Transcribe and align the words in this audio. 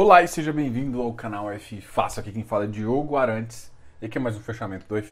Olá 0.00 0.22
e 0.22 0.28
seja 0.28 0.52
bem-vindo 0.52 1.02
ao 1.02 1.12
canal 1.12 1.50
F 1.50 1.80
Faça. 1.80 2.20
Aqui 2.20 2.30
quem 2.30 2.44
fala 2.44 2.62
é 2.62 2.66
Diogo 2.68 3.16
Arantes 3.16 3.68
e 4.00 4.06
aqui 4.06 4.16
é 4.16 4.20
mais 4.20 4.36
um 4.36 4.40
fechamento 4.40 4.86
do 4.86 4.96
F. 4.96 5.10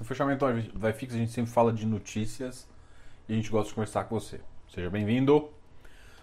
No 0.00 0.06
fechamento 0.06 0.46
do 0.72 0.88
iFix 0.88 1.14
a 1.14 1.18
gente 1.18 1.32
sempre 1.32 1.52
fala 1.52 1.70
de 1.70 1.84
notícias 1.84 2.66
e 3.28 3.34
a 3.34 3.36
gente 3.36 3.50
gosta 3.50 3.68
de 3.68 3.74
conversar 3.74 4.04
com 4.04 4.18
você. 4.18 4.40
Seja 4.74 4.88
bem-vindo. 4.88 5.50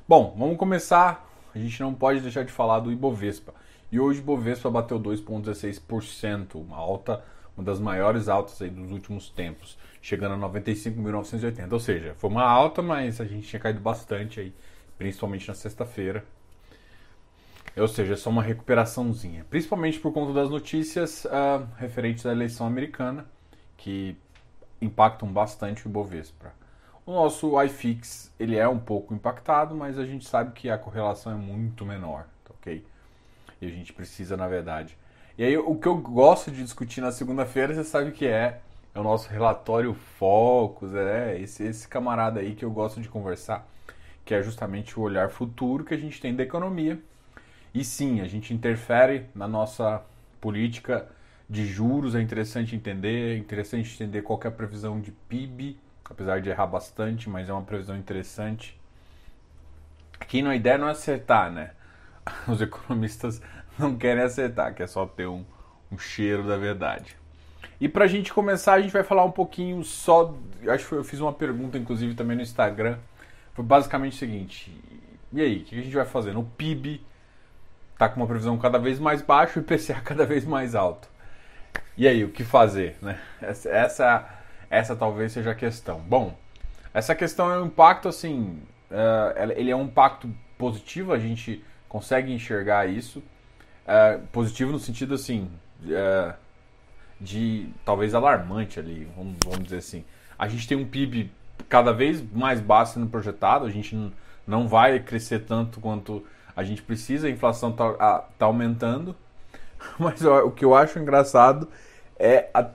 Bom, 0.08 0.36
vamos 0.36 0.58
começar. 0.58 1.35
A 1.56 1.58
gente 1.58 1.80
não 1.80 1.94
pode 1.94 2.20
deixar 2.20 2.44
de 2.44 2.52
falar 2.52 2.82
do 2.82 2.92
Ibovespa. 2.92 3.54
E 3.90 3.98
hoje 3.98 4.20
o 4.20 4.24
Ibovespa 4.24 4.70
bateu 4.70 5.00
2,16%, 5.00 6.56
uma 6.56 6.76
alta, 6.76 7.24
uma 7.56 7.64
das 7.64 7.80
maiores 7.80 8.28
altas 8.28 8.62
aí 8.62 8.70
dos 8.70 8.92
últimos 8.92 9.30
tempos, 9.30 9.78
chegando 10.02 10.34
a 10.34 10.50
95.980. 10.50 11.72
Ou 11.72 11.80
seja, 11.80 12.14
foi 12.16 12.30
uma 12.30 12.44
alta, 12.44 12.82
mas 12.82 13.22
a 13.22 13.26
gente 13.26 13.48
tinha 13.48 13.60
caído 13.60 13.80
bastante 13.80 14.42
aí, 14.42 14.54
principalmente 14.98 15.48
na 15.48 15.54
sexta-feira. 15.54 16.26
Ou 17.78 17.88
seja, 17.88 18.18
só 18.18 18.30
uma 18.30 18.44
recuperaçãozinha. 18.44 19.46
Principalmente 19.50 19.98
por 20.00 20.12
conta 20.12 20.34
das 20.34 20.50
notícias 20.50 21.24
uh, 21.24 21.66
referentes 21.78 22.26
à 22.26 22.34
eleição 22.34 22.68
americana 22.68 23.26
que 23.78 24.18
impactam 24.82 25.32
bastante 25.32 25.88
o 25.88 25.90
Ibovespa. 25.90 26.54
O 27.06 27.14
nosso 27.14 27.62
iFix 27.62 28.34
ele 28.40 28.58
é 28.58 28.68
um 28.68 28.80
pouco 28.80 29.14
impactado, 29.14 29.76
mas 29.76 30.00
a 30.00 30.06
gente 30.06 30.28
sabe 30.28 30.54
que 30.54 30.70
a 30.72 30.78
correlação 30.78 31.32
é 31.32 31.36
muito 31.36 31.86
menor, 31.86 32.26
tá 32.44 32.52
ok? 32.60 32.84
E 33.62 33.66
a 33.68 33.70
gente 33.70 33.94
precisa, 33.94 34.36
na 34.36 34.48
verdade. 34.48 34.98
E 35.38 35.44
aí 35.44 35.56
o 35.56 35.76
que 35.76 35.88
eu 35.88 35.96
gosto 35.98 36.50
de 36.50 36.64
discutir 36.64 37.02
na 37.02 37.12
segunda-feira, 37.12 37.76
você 37.76 37.84
sabe 37.84 38.12
que 38.12 38.26
é, 38.26 38.60
é 38.94 39.00
o 39.00 39.04
nosso 39.04 39.30
relatório 39.30 39.94
Focus, 39.94 40.96
é 40.96 41.40
esse, 41.40 41.64
esse 41.64 41.88
camarada 41.88 42.40
aí 42.40 42.56
que 42.56 42.66
eu 42.66 42.72
gosto 42.72 43.00
de 43.00 43.08
conversar, 43.08 43.68
que 44.26 44.34
é 44.34 44.42
justamente 44.42 45.00
o 45.00 45.04
olhar 45.04 45.30
futuro 45.30 45.84
que 45.84 45.94
a 45.94 45.98
gente 45.98 46.20
tem 46.20 46.36
da 46.36 46.42
economia. 46.42 47.00
E 47.72 47.84
sim, 47.84 48.22
a 48.22 48.28
gente 48.28 48.52
interfere 48.52 49.26
na 49.36 49.48
nossa 49.48 50.02
política 50.42 51.08
de 51.48 51.68
juros, 51.68 52.16
é 52.16 52.22
interessante 52.22 52.76
entender, 52.76 53.36
é 53.36 53.38
interessante 53.38 53.94
entender 53.94 54.24
qual 54.24 54.40
é 54.44 54.48
a 54.48 54.52
previsão 54.52 55.00
de 55.00 55.12
PIB, 55.12 55.78
apesar 56.10 56.42
de 56.42 56.50
errar 56.50 56.68
bastante, 56.68 57.30
mas 57.30 57.50
é 57.50 57.54
uma 57.54 57.64
previsão 57.64 57.98
interessante. 57.98 58.80
Aqui 60.20 60.46
a 60.46 60.56
ideia 60.56 60.78
não 60.78 60.88
é 60.88 60.92
acertar, 60.92 61.52
né? 61.52 61.72
Os 62.48 62.62
economistas 62.62 63.42
não 63.78 63.96
querem 63.96 64.24
acertar, 64.24 64.74
que 64.74 64.82
é 64.82 64.88
só 64.88 65.06
ter 65.06 65.28
um, 65.28 65.44
um 65.92 65.98
cheiro 65.98 66.48
da 66.48 66.58
verdade. 66.58 67.16
E 67.80 67.90
para 67.90 68.06
a 68.06 68.08
gente 68.08 68.34
começar, 68.34 68.74
a 68.74 68.82
gente 68.82 68.92
vai 68.92 69.04
falar 69.04 69.26
um 69.26 69.32
pouquinho 69.32 69.84
só. 69.84 70.34
Acho 70.68 70.88
que 70.88 70.96
eu 70.96 71.04
fiz 71.04 71.20
uma 71.20 71.34
pergunta, 71.34 71.78
inclusive, 71.78 72.16
também 72.16 72.38
no 72.38 72.42
Instagram. 72.42 72.98
Foi 73.54 73.66
basicamente 73.66 74.14
o 74.14 74.18
seguinte: 74.18 74.72
e 75.34 75.42
aí, 75.42 75.58
o 75.58 75.64
que 75.66 75.78
a 75.78 75.84
gente 75.84 75.94
vai 75.94 76.06
fazer? 76.06 76.34
No 76.34 76.44
PIB 76.44 77.02
está 77.94 78.08
com 78.08 78.22
uma 78.22 78.28
previsão 78.28 78.58
cada 78.58 78.78
vez 78.78 79.00
mais 79.00 79.22
baixa 79.22 79.60
e 79.60 79.62
o 79.62 79.64
IPCA 79.64 80.00
cada 80.04 80.26
vez 80.26 80.46
mais 80.46 80.76
alto. 80.76 81.10
E 81.98 82.08
aí, 82.08 82.24
o 82.24 82.30
que 82.30 82.44
fazer? 82.44 82.96
Né? 83.02 83.20
Essa, 83.42 83.70
essa, 83.70 84.35
essa 84.70 84.96
talvez 84.96 85.32
seja 85.32 85.52
a 85.52 85.56
questão. 85.56 86.00
Bom, 86.00 86.36
essa 86.94 87.14
questão 87.14 87.52
é 87.52 87.60
um 87.60 87.66
impacto 87.66 88.08
assim, 88.08 88.62
uh, 88.90 89.52
ele 89.56 89.72
é 89.72 89.76
um 89.76 89.84
impacto 89.84 90.30
positivo, 90.58 91.14
a 91.14 91.20
gente 91.20 91.64
consegue 91.90 92.32
enxergar 92.34 92.88
isso. 92.88 93.20
Uh, 93.20 94.26
positivo 94.28 94.72
no 94.72 94.80
sentido 94.80 95.14
assim, 95.14 95.50
uh, 95.84 96.34
de 97.20 97.70
talvez 97.84 98.16
alarmante 98.16 98.80
ali, 98.80 99.08
vamos, 99.16 99.36
vamos 99.44 99.64
dizer 99.64 99.78
assim. 99.78 100.04
A 100.38 100.48
gente 100.48 100.68
tem 100.68 100.78
um 100.78 100.86
PIB 100.86 101.32
cada 101.70 101.94
vez 101.94 102.24
mais 102.32 102.60
baixo 102.60 102.94
sendo 102.94 103.08
projetado, 103.08 103.66
a 103.66 103.70
gente 103.70 104.12
não 104.46 104.68
vai 104.68 105.00
crescer 105.00 105.40
tanto 105.40 105.80
quanto 105.80 106.26
a 106.56 106.64
gente 106.64 106.82
precisa, 106.82 107.28
a 107.28 107.30
inflação 107.30 107.72
está 107.72 108.20
tá 108.38 108.46
aumentando. 108.46 109.16
Mas 110.00 110.24
o 110.24 110.52
que 110.52 110.64
eu 110.64 110.74
acho 110.74 110.98
engraçado 110.98 111.68
é 112.18 112.50
a, 112.54 112.70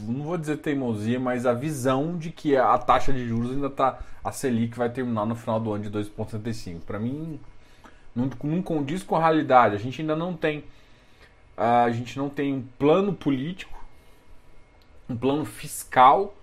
não 0.00 0.24
vou 0.24 0.38
dizer 0.38 0.58
teimosia, 0.58 1.18
mas 1.18 1.46
a 1.46 1.52
visão 1.52 2.16
de 2.16 2.30
que 2.30 2.56
a 2.56 2.76
taxa 2.78 3.12
de 3.12 3.26
juros 3.26 3.52
ainda 3.52 3.66
está 3.68 3.98
a 4.22 4.32
Selic 4.32 4.76
vai 4.76 4.90
terminar 4.90 5.26
no 5.26 5.34
final 5.34 5.58
do 5.58 5.72
ano 5.72 5.84
de 5.84 5.90
2,75. 5.90 6.80
Para 6.80 6.98
mim 6.98 7.40
não, 8.14 8.30
não 8.42 8.62
condiz 8.62 9.02
com 9.02 9.16
a 9.16 9.20
realidade. 9.20 9.74
A 9.74 9.78
gente 9.78 10.00
ainda 10.00 10.16
não 10.16 10.34
tem 10.34 10.64
a 11.56 11.90
gente 11.90 12.16
não 12.16 12.28
tem 12.28 12.54
um 12.54 12.62
plano 12.78 13.12
político, 13.12 13.76
um 15.08 15.16
plano 15.16 15.44
fiscal 15.44 16.34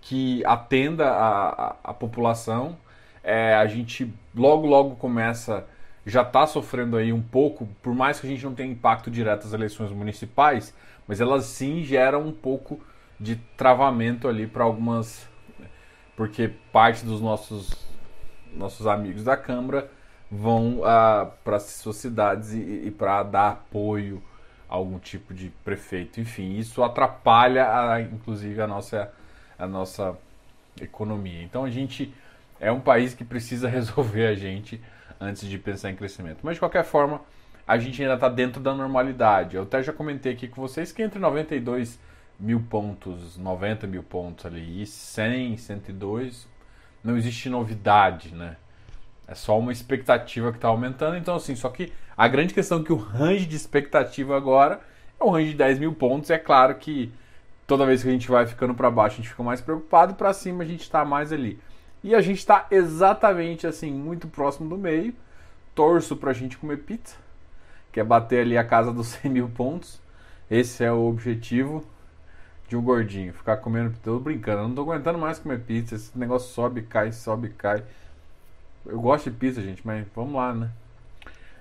que 0.00 0.44
atenda 0.44 1.10
a, 1.10 1.48
a, 1.48 1.76
a 1.84 1.94
população. 1.94 2.76
É, 3.22 3.54
a 3.54 3.66
gente 3.66 4.12
logo 4.34 4.66
logo 4.66 4.94
começa 4.96 5.66
já 6.06 6.22
está 6.22 6.46
sofrendo 6.46 6.96
aí 6.96 7.12
um 7.12 7.20
pouco, 7.20 7.68
por 7.82 7.94
mais 7.94 8.18
que 8.18 8.26
a 8.26 8.30
gente 8.30 8.44
não 8.44 8.54
tenha 8.54 8.72
impacto 8.72 9.10
direto 9.10 9.44
das 9.44 9.52
eleições 9.52 9.92
municipais, 9.92 10.74
mas 11.06 11.20
elas 11.20 11.44
sim 11.44 11.82
geram 11.82 12.26
um 12.26 12.32
pouco 12.32 12.80
de 13.20 13.36
travamento 13.56 14.26
ali 14.26 14.46
para 14.46 14.64
algumas. 14.64 15.28
Porque 16.16 16.48
parte 16.72 17.04
dos 17.04 17.20
nossos, 17.20 17.70
nossos 18.52 18.86
amigos 18.86 19.24
da 19.24 19.36
Câmara 19.36 19.90
vão 20.30 20.82
ah, 20.84 21.30
para 21.44 21.58
suas 21.58 21.96
cidades 21.96 22.52
e, 22.52 22.86
e 22.86 22.90
para 22.90 23.22
dar 23.22 23.50
apoio 23.50 24.22
a 24.68 24.74
algum 24.74 24.98
tipo 24.98 25.34
de 25.34 25.50
prefeito. 25.64 26.20
Enfim, 26.20 26.56
isso 26.56 26.82
atrapalha, 26.82 27.66
a, 27.66 28.00
inclusive, 28.00 28.60
a 28.60 28.66
nossa, 28.66 29.12
a 29.58 29.66
nossa 29.66 30.16
economia. 30.80 31.42
Então 31.42 31.64
a 31.64 31.70
gente 31.70 32.14
é 32.60 32.70
um 32.70 32.80
país 32.80 33.14
que 33.14 33.24
precisa 33.24 33.68
resolver 33.70 34.26
a 34.26 34.34
gente 34.34 34.80
antes 35.20 35.48
de 35.48 35.58
pensar 35.58 35.90
em 35.90 35.96
crescimento. 35.96 36.38
Mas 36.42 36.54
de 36.54 36.60
qualquer 36.60 36.84
forma, 36.84 37.20
a 37.66 37.76
gente 37.78 38.00
ainda 38.00 38.14
está 38.14 38.28
dentro 38.28 38.60
da 38.60 38.74
normalidade. 38.74 39.56
Eu 39.56 39.62
até 39.62 39.82
já 39.82 39.92
comentei 39.92 40.32
aqui 40.32 40.48
com 40.48 40.60
vocês 40.60 40.92
que 40.92 41.02
entre 41.02 41.18
92 41.18 41.98
mil 42.40 42.60
pontos, 42.60 43.36
90 43.36 43.86
mil 43.86 44.02
pontos 44.02 44.46
ali 44.46 44.82
e 44.82 44.86
100, 44.86 45.58
102, 45.58 46.48
não 47.04 47.16
existe 47.16 47.48
novidade, 47.48 48.34
né? 48.34 48.56
É 49.28 49.34
só 49.34 49.58
uma 49.58 49.70
expectativa 49.70 50.50
que 50.50 50.58
está 50.58 50.68
aumentando. 50.68 51.16
Então, 51.16 51.36
assim, 51.36 51.54
só 51.54 51.68
que 51.68 51.92
a 52.16 52.26
grande 52.26 52.52
questão 52.52 52.80
é 52.80 52.84
que 52.84 52.92
o 52.92 52.96
range 52.96 53.46
de 53.46 53.54
expectativa 53.54 54.36
agora 54.36 54.80
é 55.20 55.24
um 55.24 55.30
range 55.30 55.50
de 55.50 55.56
10 55.56 55.78
mil 55.78 55.92
pontos. 55.92 56.30
É 56.30 56.38
claro 56.38 56.74
que 56.74 57.12
toda 57.66 57.86
vez 57.86 58.02
que 58.02 58.08
a 58.08 58.12
gente 58.12 58.28
vai 58.28 58.46
ficando 58.46 58.74
para 58.74 58.90
baixo, 58.90 59.14
a 59.14 59.16
gente 59.18 59.28
fica 59.28 59.42
mais 59.42 59.60
preocupado, 59.60 60.14
para 60.14 60.32
cima 60.32 60.64
a 60.64 60.66
gente 60.66 60.80
está 60.80 61.04
mais 61.04 61.32
ali. 61.32 61.60
E 62.02 62.14
a 62.14 62.20
gente 62.20 62.38
está 62.38 62.66
exatamente 62.70 63.66
assim, 63.66 63.92
muito 63.92 64.26
próximo 64.26 64.68
do 64.68 64.76
meio. 64.76 65.14
Torço 65.74 66.16
para 66.16 66.30
a 66.30 66.34
gente 66.34 66.58
comer 66.58 66.78
pizza, 66.78 67.16
que 67.92 68.00
é 68.00 68.04
bater 68.04 68.40
ali 68.40 68.58
a 68.58 68.64
casa 68.64 68.92
dos 68.92 69.08
100 69.22 69.30
mil 69.30 69.48
pontos. 69.48 70.00
Esse 70.50 70.82
é 70.82 70.90
o 70.90 71.06
objetivo 71.06 71.86
de 72.70 72.76
um 72.76 72.82
gordinho, 72.82 73.34
ficar 73.34 73.58
comendo 73.58 73.90
pizza. 73.90 74.04
Tô 74.04 74.18
brincando, 74.18 74.62
eu 74.62 74.68
não 74.68 74.74
tô 74.74 74.82
aguentando 74.82 75.18
mais 75.18 75.38
comer 75.38 75.60
pizza. 75.60 75.96
Esse 75.96 76.18
negócio 76.18 76.48
sobe, 76.54 76.82
cai, 76.82 77.12
sobe, 77.12 77.50
cai. 77.50 77.82
Eu 78.86 78.98
gosto 78.98 79.30
de 79.30 79.36
pizza, 79.36 79.60
gente, 79.60 79.86
mas 79.86 80.06
vamos 80.14 80.34
lá, 80.34 80.54
né? 80.54 80.70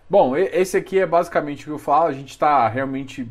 Bom, 0.09 0.37
esse 0.37 0.77
aqui 0.77 0.99
é 0.99 1.05
basicamente 1.05 1.63
o 1.63 1.65
que 1.65 1.71
eu 1.71 1.79
falo. 1.79 2.07
A 2.07 2.13
gente 2.13 2.29
está 2.29 2.67
realmente. 2.69 3.29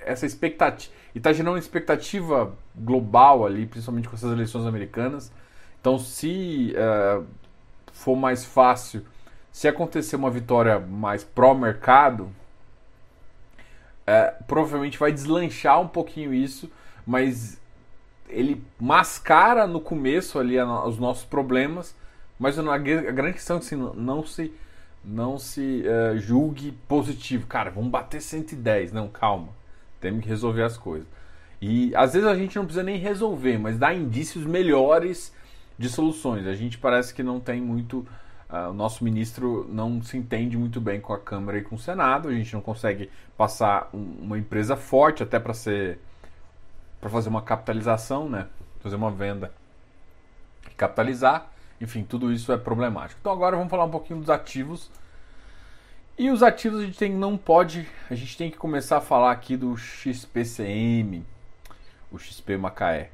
Essa 0.00 0.26
expectativa. 0.26 0.92
E 1.14 1.18
está 1.18 1.32
gerando 1.32 1.52
uma 1.52 1.58
expectativa 1.58 2.52
global 2.74 3.46
ali, 3.46 3.66
principalmente 3.66 4.08
com 4.08 4.16
essas 4.16 4.32
eleições 4.32 4.66
americanas 4.66 5.30
então, 5.80 5.98
se 5.98 6.74
uh, 6.74 7.24
for 7.92 8.16
mais 8.16 8.44
fácil, 8.44 9.04
se 9.52 9.68
acontecer 9.68 10.16
uma 10.16 10.30
vitória 10.30 10.78
mais 10.78 11.22
pró-mercado, 11.24 12.24
uh, 14.06 14.44
provavelmente 14.44 14.98
vai 14.98 15.12
deslanchar 15.12 15.80
um 15.80 15.88
pouquinho 15.88 16.34
isso, 16.34 16.70
mas 17.08 17.58
ele 18.28 18.62
mascara 18.78 19.66
no 19.66 19.80
começo 19.80 20.38
ali 20.38 20.60
os 20.60 20.98
nossos 20.98 21.24
problemas, 21.24 21.96
mas 22.38 22.58
a 22.58 22.76
grande 22.76 23.32
questão 23.32 23.56
é 23.56 23.60
que 23.60 23.64
assim, 23.64 23.76
não 23.96 24.22
se 24.22 24.52
não 25.02 25.38
se 25.38 25.84
uh, 25.86 26.18
julgue 26.18 26.72
positivo. 26.86 27.46
Cara, 27.46 27.70
vamos 27.70 27.90
bater 27.90 28.20
110. 28.20 28.92
Não, 28.92 29.08
calma. 29.08 29.48
Temos 30.00 30.22
que 30.22 30.28
resolver 30.28 30.62
as 30.62 30.76
coisas. 30.76 31.06
E 31.62 31.96
às 31.96 32.12
vezes 32.12 32.28
a 32.28 32.34
gente 32.34 32.54
não 32.56 32.66
precisa 32.66 32.84
nem 32.84 32.98
resolver, 32.98 33.56
mas 33.56 33.78
dá 33.78 33.94
indícios 33.94 34.44
melhores 34.44 35.32
de 35.78 35.88
soluções. 35.88 36.46
A 36.46 36.54
gente 36.54 36.76
parece 36.76 37.14
que 37.14 37.22
não 37.22 37.40
tem 37.40 37.58
muito. 37.58 38.06
Uh, 38.50 38.68
o 38.70 38.74
nosso 38.74 39.02
ministro 39.02 39.66
não 39.70 40.02
se 40.02 40.18
entende 40.18 40.58
muito 40.58 40.78
bem 40.78 41.00
com 41.00 41.14
a 41.14 41.18
Câmara 41.18 41.56
e 41.56 41.62
com 41.62 41.76
o 41.76 41.78
Senado. 41.78 42.28
A 42.28 42.34
gente 42.34 42.52
não 42.52 42.60
consegue 42.60 43.08
passar 43.34 43.88
um, 43.94 44.18
uma 44.20 44.38
empresa 44.38 44.76
forte 44.76 45.22
até 45.22 45.38
para 45.38 45.54
ser 45.54 45.98
para 47.00 47.10
fazer 47.10 47.28
uma 47.28 47.42
capitalização, 47.42 48.28
né? 48.28 48.46
Fazer 48.80 48.96
uma 48.96 49.10
venda 49.10 49.52
e 50.70 50.74
capitalizar. 50.74 51.50
Enfim, 51.80 52.02
tudo 52.02 52.32
isso 52.32 52.52
é 52.52 52.56
problemático. 52.56 53.20
Então 53.20 53.32
agora 53.32 53.56
vamos 53.56 53.70
falar 53.70 53.84
um 53.84 53.90
pouquinho 53.90 54.20
dos 54.20 54.30
ativos. 54.30 54.90
E 56.18 56.30
os 56.30 56.42
ativos 56.42 56.80
a 56.80 56.84
gente 56.84 56.98
tem, 56.98 57.14
não 57.14 57.36
pode, 57.36 57.88
a 58.10 58.14
gente 58.14 58.36
tem 58.36 58.50
que 58.50 58.56
começar 58.56 58.96
a 58.96 59.00
falar 59.00 59.30
aqui 59.30 59.56
do 59.56 59.76
XPCM, 59.76 61.24
o 62.10 62.18
XP 62.18 62.56
Macaé. 62.56 63.10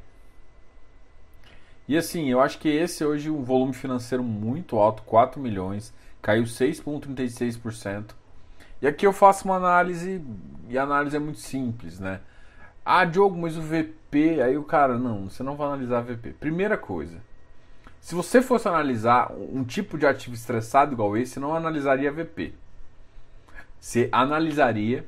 E 1.86 1.98
assim, 1.98 2.30
eu 2.30 2.40
acho 2.40 2.58
que 2.58 2.68
esse 2.68 3.04
hoje 3.04 3.30
um 3.30 3.44
volume 3.44 3.74
financeiro 3.74 4.24
muito 4.24 4.78
alto, 4.78 5.02
4 5.02 5.38
milhões, 5.38 5.92
caiu 6.22 6.44
6,36%. 6.44 8.12
E 8.80 8.86
aqui 8.86 9.06
eu 9.06 9.12
faço 9.12 9.44
uma 9.44 9.56
análise, 9.56 10.24
e 10.66 10.78
a 10.78 10.82
análise 10.82 11.14
é 11.14 11.18
muito 11.18 11.40
simples, 11.40 12.00
né? 12.00 12.20
Ah, 12.84 13.04
Diogo, 13.04 13.36
mas 13.36 13.56
o 13.56 13.62
VP, 13.62 14.42
aí 14.42 14.58
o 14.58 14.64
cara, 14.64 14.98
não, 14.98 15.28
você 15.28 15.42
não 15.42 15.56
vai 15.56 15.68
analisar 15.68 16.02
VP. 16.02 16.34
Primeira 16.34 16.76
coisa, 16.76 17.18
se 18.00 18.14
você 18.14 18.42
fosse 18.42 18.68
analisar 18.68 19.32
um 19.32 19.64
tipo 19.64 19.96
de 19.96 20.06
ativo 20.06 20.34
estressado 20.34 20.92
igual 20.92 21.16
esse, 21.16 21.40
não 21.40 21.54
analisaria 21.54 22.12
VP. 22.12 22.52
Você 23.80 24.08
analisaria 24.12 25.06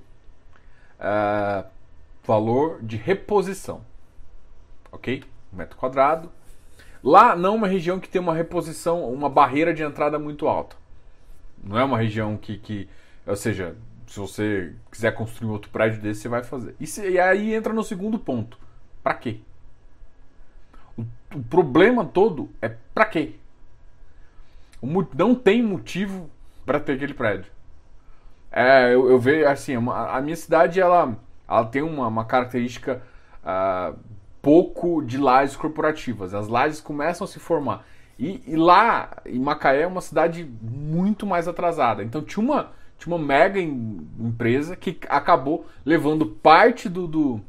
uh, 0.99 1.67
valor 2.25 2.83
de 2.83 2.97
reposição, 2.97 3.83
ok? 4.91 5.23
Metro 5.53 5.77
quadrado, 5.77 6.31
Lá 7.07 7.37
não 7.37 7.51
é 7.51 7.57
uma 7.57 7.69
região 7.69 8.01
que 8.01 8.09
tem 8.09 8.21
uma 8.21 8.35
reposição, 8.35 9.09
uma 9.13 9.29
barreira 9.31 9.73
de 9.73 9.81
entrada 9.81 10.19
muito 10.19 10.49
alta. 10.49 10.75
Não 11.63 11.79
é 11.79 11.85
uma 11.85 11.97
região 11.97 12.37
que, 12.37 12.59
que 12.59 12.89
ou 13.25 13.37
seja, 13.37 13.77
se 14.07 14.19
você 14.19 14.73
quiser 14.91 15.13
construir 15.13 15.51
outro 15.51 15.71
prédio 15.71 16.01
desse, 16.01 16.23
você 16.23 16.29
vai 16.29 16.43
fazer. 16.43 16.75
E, 16.79 16.87
se, 16.87 17.09
e 17.09 17.19
aí 17.19 17.55
entra 17.55 17.73
no 17.73 17.83
segundo 17.83 18.19
ponto. 18.19 18.59
Para 19.03 19.15
quê? 19.15 19.41
O, 20.97 21.03
o, 21.35 21.43
problema 21.43 22.05
todo 22.05 22.51
é 22.63 22.69
para 22.69 23.05
quê? 23.07 23.35
O, 24.81 24.87
não 25.15 25.35
tem 25.35 25.63
motivo 25.63 26.31
para 26.65 26.81
ter 26.81 26.93
aquele 26.93 27.15
prédio. 27.15 27.51
É, 28.51 28.95
eu, 28.95 29.11
eu 29.11 29.19
vejo 29.19 29.47
assim, 29.47 29.77
uma, 29.77 30.17
a 30.17 30.21
minha 30.21 30.37
cidade 30.37 30.81
ela, 30.81 31.17
ela 31.49 31.65
tem 31.67 31.83
uma, 31.83 32.07
uma 32.07 32.25
característica 32.25 33.03
uh, 33.45 33.99
pouco 34.41 35.03
de 35.03 35.19
lajes 35.19 35.57
corporativas. 35.57 36.33
As 36.33 36.49
lajes 36.49 36.81
começam 36.81 37.25
a 37.25 37.29
se 37.29 37.41
formar. 37.41 37.85
E, 38.19 38.43
e, 38.47 38.57
lá 38.57 39.11
em 39.27 39.39
Macaé 39.39 39.83
é 39.83 39.87
uma 39.87 40.01
cidade 40.01 40.49
muito 40.63 41.27
mais 41.27 41.47
atrasada. 41.47 42.03
Então 42.03 42.23
tinha 42.23 42.43
uma, 42.43 42.73
tinha 42.99 43.15
uma 43.15 43.25
mega 43.25 43.61
em, 43.61 44.09
empresa 44.19 44.77
que 44.77 44.99
acabou 45.09 45.67
levando 45.85 46.27
parte 46.27 46.89
do, 46.89 47.07
do, 47.07 47.41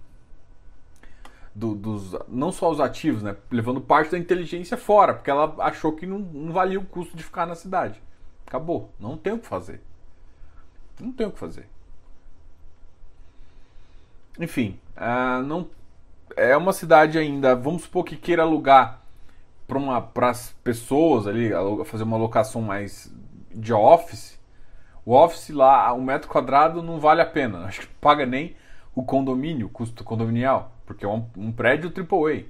do, 1.54 1.76
dos. 1.76 2.16
Não 2.28 2.52
só 2.52 2.70
os 2.70 2.80
ativos, 2.80 3.24
né? 3.24 3.36
Levando 3.52 3.82
parte 3.82 4.12
da 4.12 4.18
inteligência 4.18 4.78
fora, 4.78 5.14
porque 5.14 5.30
ela 5.30 5.56
achou 5.60 5.94
que 5.94 6.06
não, 6.06 6.20
não 6.20 6.54
valia 6.54 6.80
o 6.80 6.86
custo 6.86 7.16
de 7.16 7.24
ficar 7.24 7.46
na 7.46 7.56
cidade. 7.56 8.02
Acabou. 8.46 8.92
Não 9.00 9.18
tem 9.18 9.34
o 9.34 9.40
que 9.40 9.48
fazer. 9.48 9.82
Não 11.00 11.12
tem 11.12 11.28
o 11.28 11.32
que 11.32 11.40
fazer. 11.40 11.68
Enfim, 14.40 14.80
uh, 14.96 15.42
não 15.44 15.68
é 16.36 16.56
uma 16.56 16.74
cidade 16.74 17.18
ainda, 17.18 17.56
vamos 17.56 17.84
supor 17.84 18.04
que 18.04 18.16
queira 18.16 18.44
alugar 18.44 19.02
para 20.14 20.30
as 20.30 20.52
pessoas 20.64 21.28
ali, 21.28 21.50
fazer 21.86 22.04
uma 22.04 22.18
locação 22.18 22.62
mais 22.62 23.12
de 23.54 23.74
office. 23.74 24.37
O 25.08 25.14
office 25.14 25.52
lá, 25.52 25.94
um 25.94 26.04
metro 26.04 26.30
quadrado 26.30 26.84
não 26.84 27.00
vale 27.00 27.22
a 27.22 27.26
pena. 27.26 27.60
Acho 27.60 27.80
que 27.80 27.88
paga 27.88 28.26
nem 28.26 28.58
o 28.94 29.02
condomínio, 29.02 29.68
o 29.68 29.70
custo 29.70 30.04
condominial, 30.04 30.74
porque 30.86 31.06
é 31.06 31.08
um, 31.08 31.26
um 31.38 31.50
prédio 31.50 31.90
AAA. 31.96 32.44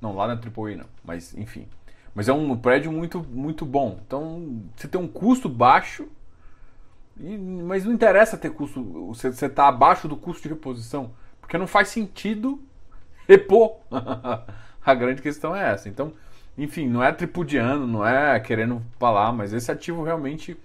Não, 0.00 0.12
lá 0.12 0.26
não 0.26 0.34
é 0.34 0.36
AAA 0.36 0.78
não, 0.78 0.86
mas 1.04 1.32
enfim. 1.38 1.68
Mas 2.12 2.28
é 2.28 2.32
um 2.32 2.56
prédio 2.56 2.90
muito, 2.90 3.24
muito 3.30 3.64
bom. 3.64 4.00
Então, 4.04 4.64
você 4.74 4.88
tem 4.88 5.00
um 5.00 5.06
custo 5.06 5.48
baixo, 5.48 6.08
e, 7.20 7.38
mas 7.38 7.84
não 7.84 7.92
interessa 7.92 8.36
ter 8.36 8.50
custo, 8.50 8.82
você 9.14 9.28
está 9.28 9.68
abaixo 9.68 10.08
do 10.08 10.16
custo 10.16 10.42
de 10.42 10.48
reposição, 10.48 11.12
porque 11.40 11.56
não 11.56 11.68
faz 11.68 11.86
sentido 11.86 12.60
repor. 13.28 13.76
a 14.84 14.94
grande 14.96 15.22
questão 15.22 15.54
é 15.54 15.70
essa. 15.72 15.88
Então, 15.88 16.12
enfim, 16.58 16.88
não 16.88 17.00
é 17.00 17.12
tripudiano, 17.12 17.86
não 17.86 18.04
é 18.04 18.40
querendo 18.40 18.82
falar, 18.98 19.30
mas 19.32 19.52
esse 19.52 19.70
ativo 19.70 20.02
realmente, 20.02 20.58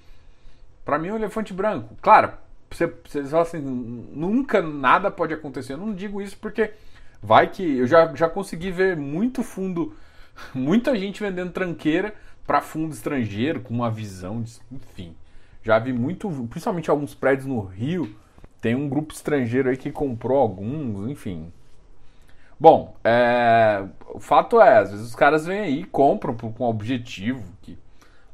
para 0.88 0.98
mim, 0.98 1.10
é 1.10 1.12
um 1.12 1.18
elefante 1.18 1.54
branco. 1.54 1.98
Claro, 2.02 2.32
você, 2.72 2.88
você 2.88 3.20
assim, 3.36 3.60
nunca 3.60 4.62
nada 4.62 5.12
pode 5.12 5.34
acontecer. 5.34 5.74
Eu 5.74 5.78
não 5.78 5.94
digo 5.94 6.22
isso 6.22 6.38
porque 6.38 6.72
vai 7.22 7.48
que 7.48 7.80
eu 7.80 7.86
já, 7.86 8.16
já 8.16 8.30
consegui 8.30 8.72
ver 8.72 8.96
muito 8.96 9.44
fundo, 9.44 9.94
muita 10.56 10.96
gente 10.96 11.22
vendendo 11.22 11.52
tranqueira 11.52 12.16
para 12.46 12.62
fundo 12.62 12.94
estrangeiro 12.94 13.60
com 13.60 13.74
uma 13.74 13.92
visão, 13.92 14.42
de, 14.42 14.62
enfim. 14.72 15.14
Já 15.62 15.78
vi 15.78 15.92
muito, 15.92 16.30
principalmente 16.50 16.90
alguns 16.90 17.14
prédios 17.14 17.46
no 17.46 17.60
Rio, 17.60 18.16
tem 18.62 18.74
um 18.74 18.88
grupo 18.88 19.14
estrangeiro 19.14 19.68
aí 19.68 19.76
que 19.76 19.92
comprou 19.92 20.38
alguns, 20.38 21.10
enfim. 21.10 21.52
Bom, 22.58 22.96
é, 23.04 23.84
o 24.08 24.22
fato 24.22 24.62
é, 24.62 24.78
às 24.78 24.92
vezes 24.92 25.08
os 25.08 25.16
caras 25.16 25.46
vêm 25.46 25.60
aí 25.60 25.82
e 25.82 25.84
compram 25.84 26.34
com 26.34 26.64
um 26.64 26.70
objetivo. 26.70 27.44
Que, 27.62 27.78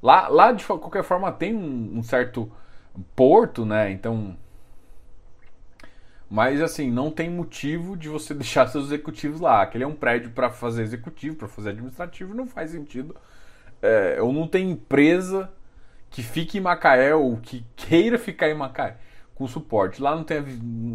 lá, 0.03 0.27
lá, 0.27 0.51
de 0.51 0.65
qualquer 0.65 1.03
forma, 1.03 1.31
tem 1.31 1.55
um, 1.55 1.97
um 1.97 2.03
certo 2.03 2.51
porto, 3.15 3.65
né? 3.65 3.89
Então. 3.89 4.37
Mas 6.29 6.61
assim, 6.61 6.91
não 6.91 7.09
tem 7.09 7.29
motivo 7.29 7.95
de 7.95 8.09
você 8.09 8.33
deixar 8.35 8.67
seus 8.67 8.85
executivos 8.85 9.39
lá. 9.39 9.61
Aquele 9.61 9.85
é 9.85 9.87
um 9.87 9.95
prédio 9.95 10.31
para 10.31 10.49
fazer 10.49 10.83
executivo, 10.83 11.37
para 11.37 11.47
fazer 11.47 11.69
administrativo, 11.69 12.33
não 12.35 12.45
faz 12.45 12.71
sentido. 12.71 13.15
É, 13.81 14.21
ou 14.21 14.31
não 14.33 14.47
tem 14.47 14.71
empresa 14.71 15.51
que 16.09 16.21
fique 16.21 16.57
em 16.57 16.61
Macaé 16.61 17.15
ou 17.15 17.37
que 17.37 17.65
queira 17.75 18.19
ficar 18.19 18.49
em 18.49 18.53
Macaé 18.53 18.97
com 19.35 19.47
suporte. 19.47 20.01
Lá 20.01 20.15
não 20.15 20.23
tem 20.23 20.37
é 20.37 20.41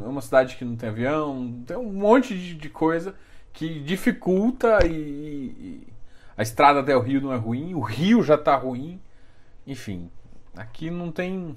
uma 0.07 0.21
cidade 0.21 0.57
que 0.57 0.65
não 0.65 0.77
tem 0.77 0.89
avião, 0.89 1.63
tem 1.67 1.77
um 1.77 1.93
monte 1.93 2.37
de, 2.37 2.55
de 2.55 2.69
coisa 2.69 3.15
que 3.53 3.81
dificulta 3.81 4.87
e, 4.87 4.93
e, 4.93 5.87
a 6.39 6.43
estrada 6.43 6.79
até 6.79 6.97
o 6.97 7.01
Rio 7.01 7.21
não 7.21 7.33
é 7.33 7.37
ruim, 7.37 7.75
o 7.75 7.81
Rio 7.81 8.23
já 8.23 8.37
está 8.37 8.55
ruim, 8.55 9.03
enfim, 9.67 10.09
aqui 10.57 10.89
não 10.89 11.11
tem 11.11 11.57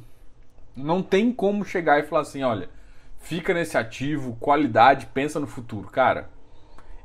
não 0.76 1.04
tem 1.04 1.32
como 1.32 1.64
chegar 1.64 2.00
e 2.00 2.04
falar 2.04 2.24
assim, 2.24 2.42
olha, 2.42 2.68
fica 3.20 3.54
nesse 3.54 3.78
ativo, 3.78 4.36
qualidade, 4.40 5.06
pensa 5.14 5.40
no 5.40 5.46
futuro, 5.46 5.88
cara. 5.88 6.32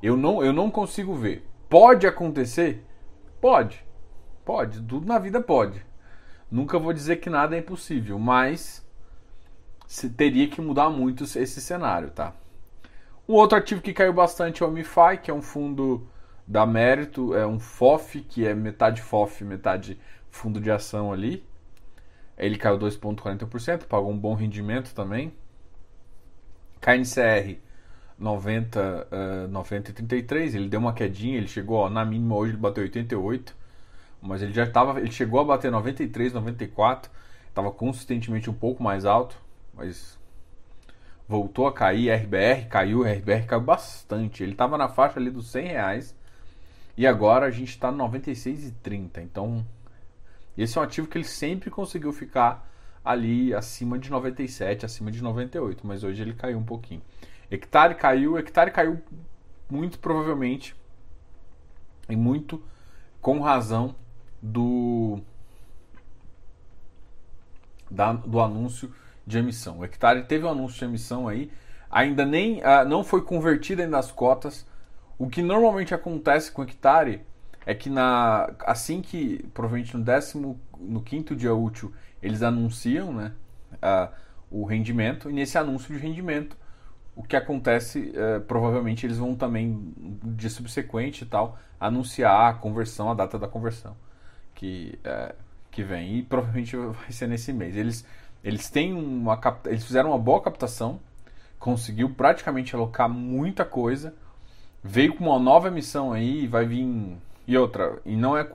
Eu 0.03 0.17
não 0.17 0.43
eu 0.43 0.55
não 0.55 0.71
consigo 0.71 1.15
ver. 1.15 1.47
Pode 1.69 2.07
acontecer? 2.07 2.83
Pode. 3.43 3.85
Pode, 4.43 4.81
tudo 4.81 5.07
na 5.07 5.19
vida 5.19 5.41
pode. 5.41 5.85
Nunca 6.51 6.79
vou 6.79 6.95
dizer 6.95 7.17
que 7.17 7.29
nada 7.29 7.57
é 7.57 7.59
impossível, 7.59 8.19
mas 8.19 8.87
teria 10.17 10.49
que 10.49 10.63
mudar 10.63 10.89
muito 10.89 11.25
esse 11.25 11.61
cenário, 11.61 12.11
tá? 12.11 12.33
Um 13.29 13.35
outro 13.35 13.59
ativo 13.59 13.83
que 13.83 13.93
caiu 13.93 14.15
bastante 14.15 14.63
é 14.63 14.67
o 14.67 14.71
MiFi, 14.71 15.19
que 15.23 15.31
é 15.31 15.35
um 15.35 15.43
fundo 15.43 16.09
da 16.47 16.65
Mérito, 16.65 17.35
é 17.35 17.47
um 17.47 17.59
FOF, 17.59 18.21
que 18.21 18.47
é 18.47 18.55
metade 18.55 19.03
FOF, 19.03 19.45
metade 19.45 19.99
fundo 20.31 20.61
de 20.61 20.71
ação 20.71 21.13
ali. 21.13 21.45
Ele 22.39 22.57
caiu 22.57 22.79
2,40%, 22.79 23.85
pagou 23.85 24.11
um 24.11 24.19
bom 24.19 24.35
rendimento 24.35 24.95
também. 24.95 25.33
KNCR 26.81 27.59
90, 28.19 29.09
uh, 29.47 29.49
90 29.49 29.91
e 29.91 29.95
33, 29.95 30.55
ele 30.55 30.69
deu 30.69 30.81
uma 30.81 30.93
quedinha, 30.93 31.37
ele 31.37 31.49
chegou, 31.49 31.79
ó, 31.79 31.91
na 31.91 32.05
mínima 32.05 32.37
hoje 32.37 32.53
ele 32.53 32.59
bateu 32.59 32.83
88, 32.85 33.55
mas 34.23 34.43
ele 34.43 34.53
já 34.53 34.65
estava, 34.65 35.01
ele 35.01 35.11
chegou 35.11 35.41
a 35.41 35.45
bater 35.45 35.71
93, 35.71 36.33
94, 36.33 37.11
estava 37.49 37.71
consistentemente 37.71 38.49
um 38.49 38.55
pouco 38.55 38.83
mais 38.83 39.05
alto 39.05 39.47
mas 39.77 40.19
voltou 41.29 41.67
a 41.67 41.73
cair, 41.73 42.11
RBR 42.11 42.67
caiu, 42.69 43.03
RBR 43.03 43.47
caiu 43.47 43.61
bastante. 43.61 44.43
Ele 44.43 44.53
estava 44.53 44.79
na 44.79 44.89
faixa 44.89 45.21
ali 45.21 45.31
dos 45.31 45.49
100 45.49 45.67
reais 45.67 46.17
e 46.97 47.07
agora 47.07 47.47
a 47.47 47.51
gente 47.51 47.71
está 47.71 47.93
no 47.93 48.09
96,30. 48.09 49.23
Então, 49.23 49.65
esse 50.57 50.79
é 50.79 50.81
um 50.81 50.85
ativo 50.85 51.07
que 51.07 51.19
ele 51.19 51.25
sempre 51.25 51.71
conseguiu 51.71 52.13
ficar 52.13 52.67
ali 53.05 53.55
acima 53.55 53.99
de 53.99 54.11
97, 54.11 54.85
acima 54.85 55.11
de 55.11 55.23
98, 55.23 55.87
mas 55.87 56.03
hoje 56.03 56.23
ele 56.23 56.33
caiu 56.33 56.59
um 56.59 56.65
pouquinho. 56.65 57.03
Hectare 57.51 57.95
caiu, 57.95 58.39
hectare 58.39 58.71
caiu 58.71 59.01
muito 59.71 59.99
provavelmente 59.99 60.75
e 62.09 62.17
muito 62.17 62.63
com 63.21 63.41
razão 63.41 63.95
do 64.43 65.21
da, 67.91 68.13
do 68.13 68.41
anúncio 68.41 68.93
de 69.27 69.39
emissão. 69.39 69.79
O 69.79 69.85
hectare 69.85 70.25
teve 70.25 70.45
um 70.45 70.51
anúncio 70.51 70.79
de 70.79 70.85
emissão 70.85 71.29
aí, 71.29 71.53
ainda 71.91 72.25
nem 72.25 72.59
uh, 72.59 72.89
não 72.89 73.05
foi 73.05 73.23
convertido 73.23 73.83
ainda 73.83 73.99
as 73.99 74.11
cotas. 74.11 74.67
O 75.19 75.29
que 75.29 75.43
normalmente 75.43 75.95
acontece 75.95 76.53
com 76.53 76.63
o 76.63 76.65
hectare 76.65 77.23
é 77.65 77.75
que 77.75 77.91
na 77.91 78.51
assim 78.61 79.01
que 79.01 79.45
provavelmente 79.55 79.97
no 79.97 80.05
décimo 80.05 80.61
no 80.79 81.01
quinto 81.03 81.35
dia 81.35 81.55
útil 81.55 81.93
eles 82.23 82.43
anunciam, 82.43 83.13
né, 83.13 83.33
o 84.51 84.65
rendimento 84.65 85.29
e 85.29 85.33
nesse 85.33 85.59
anúncio 85.59 85.95
de 85.95 86.01
rendimento 86.01 86.57
o 87.15 87.23
que 87.23 87.35
acontece 87.35 88.13
uh, 88.15 88.41
provavelmente 88.43 89.07
eles 89.07 89.17
vão 89.17 89.35
também 89.35 89.93
de 90.23 90.51
subsequente 90.51 91.25
e 91.25 91.27
tal 91.27 91.59
anunciar 91.81 92.51
a 92.51 92.55
conversão, 92.55 93.11
a 93.11 93.15
data 93.15 93.39
da 93.39 93.49
conversão 93.49 93.97
que 94.55 94.99
uh, 95.01 95.35
que 95.71 95.83
vem 95.83 96.19
e 96.19 96.23
provavelmente 96.23 96.77
vai 96.77 97.11
ser 97.11 97.27
nesse 97.27 97.53
mês. 97.53 97.77
Eles 97.77 98.05
Eles 98.45 98.71
têm 98.71 98.93
uma 98.93 99.41
eles 99.67 99.85
fizeram 99.85 100.11
uma 100.11 100.19
boa 100.19 100.41
captação, 100.41 101.01
conseguiu 101.59 102.11
praticamente 102.11 102.75
alocar 102.75 103.09
muita 103.09 103.65
coisa, 103.65 104.15
veio 104.87 105.15
com 105.15 105.25
uma 105.25 105.39
nova 105.39 105.69
emissão 105.69 106.13
aí, 106.13 106.47
vai 106.47 106.65
vir 106.65 107.17
e 107.47 107.57
outra, 107.57 107.99
e 108.05 108.17
não 108.17 108.37
é 108.37 108.49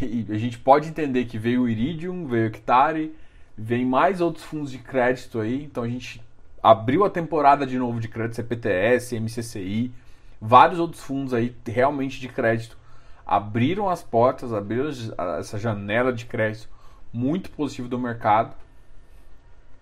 e 0.00 0.26
a 0.30 0.38
gente 0.38 0.58
pode 0.58 0.88
entender 0.88 1.26
que 1.26 1.38
veio 1.38 1.62
o 1.62 1.68
Iridium, 1.68 2.26
veio 2.26 2.44
o 2.44 2.46
Hectare, 2.46 3.14
vem 3.56 3.84
mais 3.84 4.20
outros 4.20 4.44
fundos 4.44 4.70
de 4.70 4.78
crédito 4.78 5.38
aí, 5.38 5.64
então 5.64 5.84
a 5.84 5.88
gente 5.88 6.20
abriu 6.62 7.04
a 7.04 7.10
temporada 7.10 7.66
de 7.66 7.78
novo 7.78 8.00
de 8.00 8.08
crédito 8.08 8.36
CPTS, 8.36 9.18
MCCI, 9.18 9.92
vários 10.40 10.80
outros 10.80 11.02
fundos 11.02 11.32
aí 11.32 11.54
realmente 11.66 12.18
de 12.20 12.28
crédito 12.28 12.76
abriram 13.24 13.88
as 13.88 14.02
portas, 14.02 14.52
abriram 14.52 14.90
essa 15.38 15.58
janela 15.58 16.12
de 16.12 16.26
crédito 16.26 16.68
muito 17.12 17.50
positivo 17.50 17.88
do 17.88 17.98
mercado. 17.98 18.54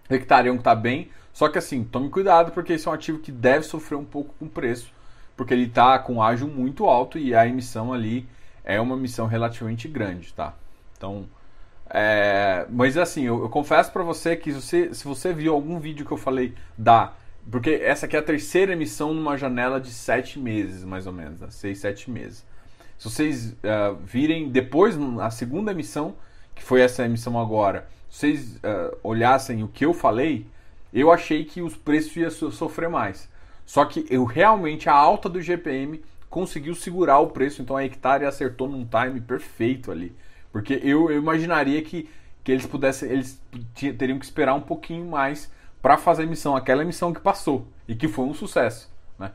Hectarium 0.08 0.56
está 0.56 0.74
bem, 0.74 1.10
só 1.32 1.48
que 1.48 1.58
assim, 1.58 1.82
tome 1.84 2.10
cuidado 2.10 2.52
porque 2.52 2.74
esse 2.74 2.86
é 2.86 2.90
um 2.90 2.94
ativo 2.94 3.18
que 3.18 3.32
deve 3.32 3.64
sofrer 3.64 3.96
um 3.96 4.04
pouco 4.04 4.34
com 4.38 4.46
o 4.46 4.50
preço, 4.50 4.92
porque 5.36 5.54
ele 5.54 5.64
está 5.64 5.98
com 5.98 6.22
ágio 6.22 6.46
muito 6.48 6.86
alto 6.86 7.18
e 7.18 7.34
a 7.34 7.46
emissão 7.46 7.92
ali 7.92 8.26
é 8.64 8.80
uma 8.80 8.96
emissão 8.96 9.26
relativamente 9.26 9.88
grande, 9.88 10.32
tá? 10.32 10.54
Então, 10.96 11.26
é, 11.90 12.66
mas 12.70 12.96
assim, 12.96 13.24
eu, 13.24 13.42
eu 13.42 13.48
confesso 13.48 13.92
para 13.92 14.02
você 14.02 14.36
que 14.36 14.52
se 14.52 14.60
você, 14.60 14.94
se 14.94 15.04
você 15.04 15.32
viu 15.32 15.52
algum 15.52 15.78
vídeo 15.78 16.06
que 16.06 16.12
eu 16.12 16.16
falei 16.16 16.54
da. 16.76 17.12
Porque 17.50 17.70
essa 17.70 18.06
aqui 18.06 18.16
é 18.16 18.18
a 18.18 18.22
terceira 18.22 18.72
emissão 18.72 19.12
numa 19.12 19.36
janela 19.36 19.78
de 19.78 19.90
sete 19.90 20.38
meses, 20.38 20.82
mais 20.82 21.06
ou 21.06 21.12
menos, 21.12 21.40
né? 21.40 21.48
seis, 21.50 21.78
sete 21.78 22.10
meses. 22.10 22.44
Se 22.96 23.10
vocês 23.10 23.50
uh, 23.52 23.94
virem 24.02 24.48
depois, 24.48 24.96
a 25.20 25.30
segunda 25.30 25.72
emissão, 25.72 26.16
que 26.54 26.62
foi 26.62 26.80
essa 26.80 27.04
emissão 27.04 27.38
agora, 27.38 27.86
se 28.08 28.20
vocês 28.20 28.56
uh, 28.56 28.96
olhassem 29.02 29.62
o 29.62 29.68
que 29.68 29.84
eu 29.84 29.92
falei, 29.92 30.46
eu 30.92 31.12
achei 31.12 31.44
que 31.44 31.60
os 31.60 31.76
preços 31.76 32.16
iam 32.16 32.50
sofrer 32.50 32.88
mais. 32.88 33.28
Só 33.64 33.84
que 33.84 34.06
eu 34.10 34.24
realmente, 34.24 34.88
a 34.88 34.94
alta 34.94 35.28
do 35.28 35.40
GPM 35.40 36.02
conseguiu 36.28 36.74
segurar 36.74 37.18
o 37.20 37.28
preço, 37.28 37.62
então 37.62 37.76
a 37.76 37.84
hectare 37.84 38.24
acertou 38.24 38.68
num 38.68 38.84
time 38.84 39.20
perfeito 39.20 39.90
ali. 39.90 40.14
Porque 40.52 40.80
eu, 40.82 41.10
eu 41.10 41.18
imaginaria 41.18 41.80
que, 41.82 42.08
que 42.42 42.52
eles 42.52 42.66
pudessem, 42.66 43.10
eles 43.10 43.40
teriam 43.74 44.18
que 44.18 44.24
esperar 44.24 44.54
um 44.54 44.60
pouquinho 44.60 45.06
mais 45.06 45.50
para 45.80 45.96
fazer 45.96 46.22
a 46.22 46.26
emissão, 46.26 46.56
aquela 46.56 46.82
emissão 46.82 47.12
que 47.12 47.20
passou 47.20 47.66
e 47.86 47.94
que 47.94 48.08
foi 48.08 48.24
um 48.24 48.34
sucesso. 48.34 48.90
Né? 49.18 49.32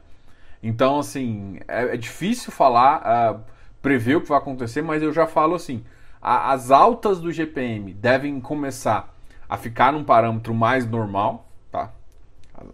Então, 0.61 0.99
assim, 0.99 1.59
é, 1.67 1.93
é 1.93 1.97
difícil 1.97 2.51
falar, 2.51 3.35
uh, 3.35 3.39
prever 3.81 4.15
o 4.15 4.21
que 4.21 4.29
vai 4.29 4.37
acontecer, 4.37 4.81
mas 4.81 5.01
eu 5.01 5.11
já 5.13 5.25
falo 5.27 5.55
assim: 5.55 5.83
a, 6.21 6.51
as 6.51 6.71
altas 6.71 7.19
do 7.19 7.31
GPM 7.31 7.93
devem 7.93 8.39
começar 8.39 9.13
a 9.47 9.57
ficar 9.57 9.91
num 9.93 10.03
parâmetro 10.03 10.53
mais 10.53 10.85
normal? 10.85 11.48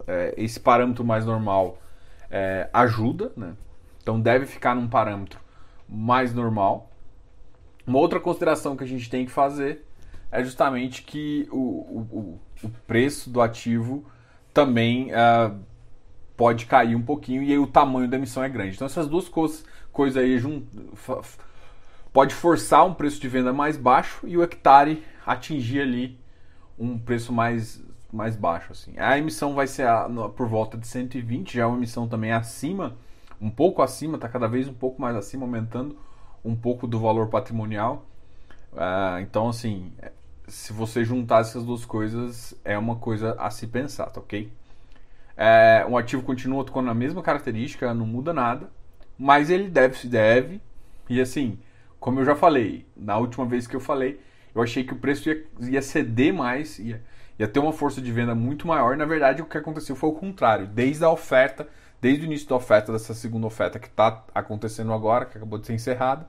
É, 0.06 0.34
esse 0.36 0.58
parâmetro 0.58 1.04
mais 1.04 1.24
normal 1.24 1.78
é, 2.30 2.68
ajuda, 2.72 3.32
né? 3.36 3.54
Então 4.02 4.20
deve 4.20 4.46
ficar 4.46 4.74
num 4.74 4.88
parâmetro 4.88 5.40
mais 5.88 6.32
normal. 6.32 6.90
Uma 7.86 7.98
outra 7.98 8.20
consideração 8.20 8.76
que 8.76 8.84
a 8.84 8.86
gente 8.86 9.08
tem 9.08 9.24
que 9.24 9.32
fazer 9.32 9.84
é 10.30 10.42
justamente 10.42 11.02
que 11.02 11.48
o, 11.50 11.58
o, 11.58 12.40
o 12.62 12.68
preço 12.86 13.30
do 13.30 13.40
ativo 13.40 14.04
também 14.52 15.10
uh, 15.12 15.56
pode 16.36 16.66
cair 16.66 16.94
um 16.94 17.02
pouquinho 17.02 17.42
e 17.42 17.56
o 17.58 17.66
tamanho 17.66 18.08
da 18.08 18.16
emissão 18.16 18.42
é 18.42 18.48
grande. 18.48 18.74
Então 18.74 18.86
essas 18.86 19.08
duas 19.08 19.28
coisas, 19.28 19.64
coisas 19.92 20.22
aí 20.22 20.38
pode 22.12 22.34
forçar 22.34 22.84
um 22.86 22.94
preço 22.94 23.20
de 23.20 23.28
venda 23.28 23.52
mais 23.52 23.76
baixo 23.76 24.26
e 24.26 24.36
o 24.36 24.42
hectare 24.42 25.02
atingir 25.24 25.80
ali 25.80 26.18
um 26.78 26.98
preço 26.98 27.32
mais, 27.32 27.82
mais 28.12 28.36
baixo. 28.36 28.72
Assim. 28.72 28.94
A 28.96 29.18
emissão 29.18 29.54
vai 29.54 29.66
ser 29.66 29.86
a, 29.86 30.08
no, 30.08 30.28
por 30.30 30.48
volta 30.48 30.76
de 30.76 30.86
120, 30.86 31.54
já 31.54 31.62
é 31.62 31.66
uma 31.66 31.76
emissão 31.76 32.08
também 32.08 32.32
acima, 32.32 32.96
um 33.40 33.50
pouco 33.50 33.82
acima, 33.82 34.16
está 34.16 34.28
cada 34.28 34.48
vez 34.48 34.68
um 34.68 34.74
pouco 34.74 35.00
mais 35.00 35.16
acima, 35.16 35.44
aumentando 35.44 35.96
um 36.44 36.54
pouco 36.54 36.86
do 36.86 36.98
valor 36.98 37.28
patrimonial. 37.28 38.06
Uh, 38.72 39.20
então, 39.20 39.48
assim, 39.48 39.92
se 40.46 40.72
você 40.72 41.04
juntar 41.04 41.40
essas 41.40 41.64
duas 41.64 41.84
coisas, 41.84 42.54
é 42.64 42.78
uma 42.78 42.96
coisa 42.96 43.34
a 43.38 43.50
se 43.50 43.66
pensar, 43.66 44.06
tá 44.06 44.20
ok? 44.20 44.50
É, 45.36 45.84
um 45.88 45.98
ativo 45.98 46.22
continua 46.22 46.64
com 46.64 46.78
a 46.80 46.94
mesma 46.94 47.22
característica, 47.22 47.92
não 47.92 48.06
muda 48.06 48.32
nada, 48.32 48.70
mas 49.18 49.50
ele 49.50 49.68
deve 49.68 49.98
se 49.98 50.06
deve. 50.08 50.60
E 51.08 51.20
assim, 51.20 51.58
como 52.00 52.20
eu 52.20 52.24
já 52.24 52.34
falei, 52.34 52.86
na 52.96 53.18
última 53.18 53.44
vez 53.44 53.66
que 53.66 53.76
eu 53.76 53.80
falei, 53.80 54.20
eu 54.54 54.62
achei 54.62 54.84
que 54.84 54.94
o 54.94 54.96
preço 54.96 55.28
ia, 55.28 55.44
ia 55.60 55.82
ceder 55.82 56.32
mais, 56.32 56.78
ia, 56.78 57.02
ia 57.38 57.46
ter 57.46 57.60
uma 57.60 57.72
força 57.72 58.00
de 58.00 58.10
venda 58.10 58.34
muito 58.34 58.66
maior. 58.66 58.96
Na 58.96 59.04
verdade, 59.04 59.42
o 59.42 59.46
que 59.46 59.58
aconteceu 59.58 59.94
foi 59.94 60.10
o 60.10 60.14
contrário. 60.14 60.66
Desde 60.66 61.04
a 61.04 61.10
oferta, 61.10 61.68
desde 62.00 62.24
o 62.24 62.26
início 62.26 62.48
da 62.48 62.56
oferta, 62.56 62.92
dessa 62.92 63.14
segunda 63.14 63.46
oferta 63.46 63.78
que 63.78 63.88
está 63.88 64.24
acontecendo 64.34 64.92
agora, 64.92 65.26
que 65.26 65.36
acabou 65.36 65.58
de 65.58 65.66
ser 65.66 65.74
encerrada, 65.74 66.26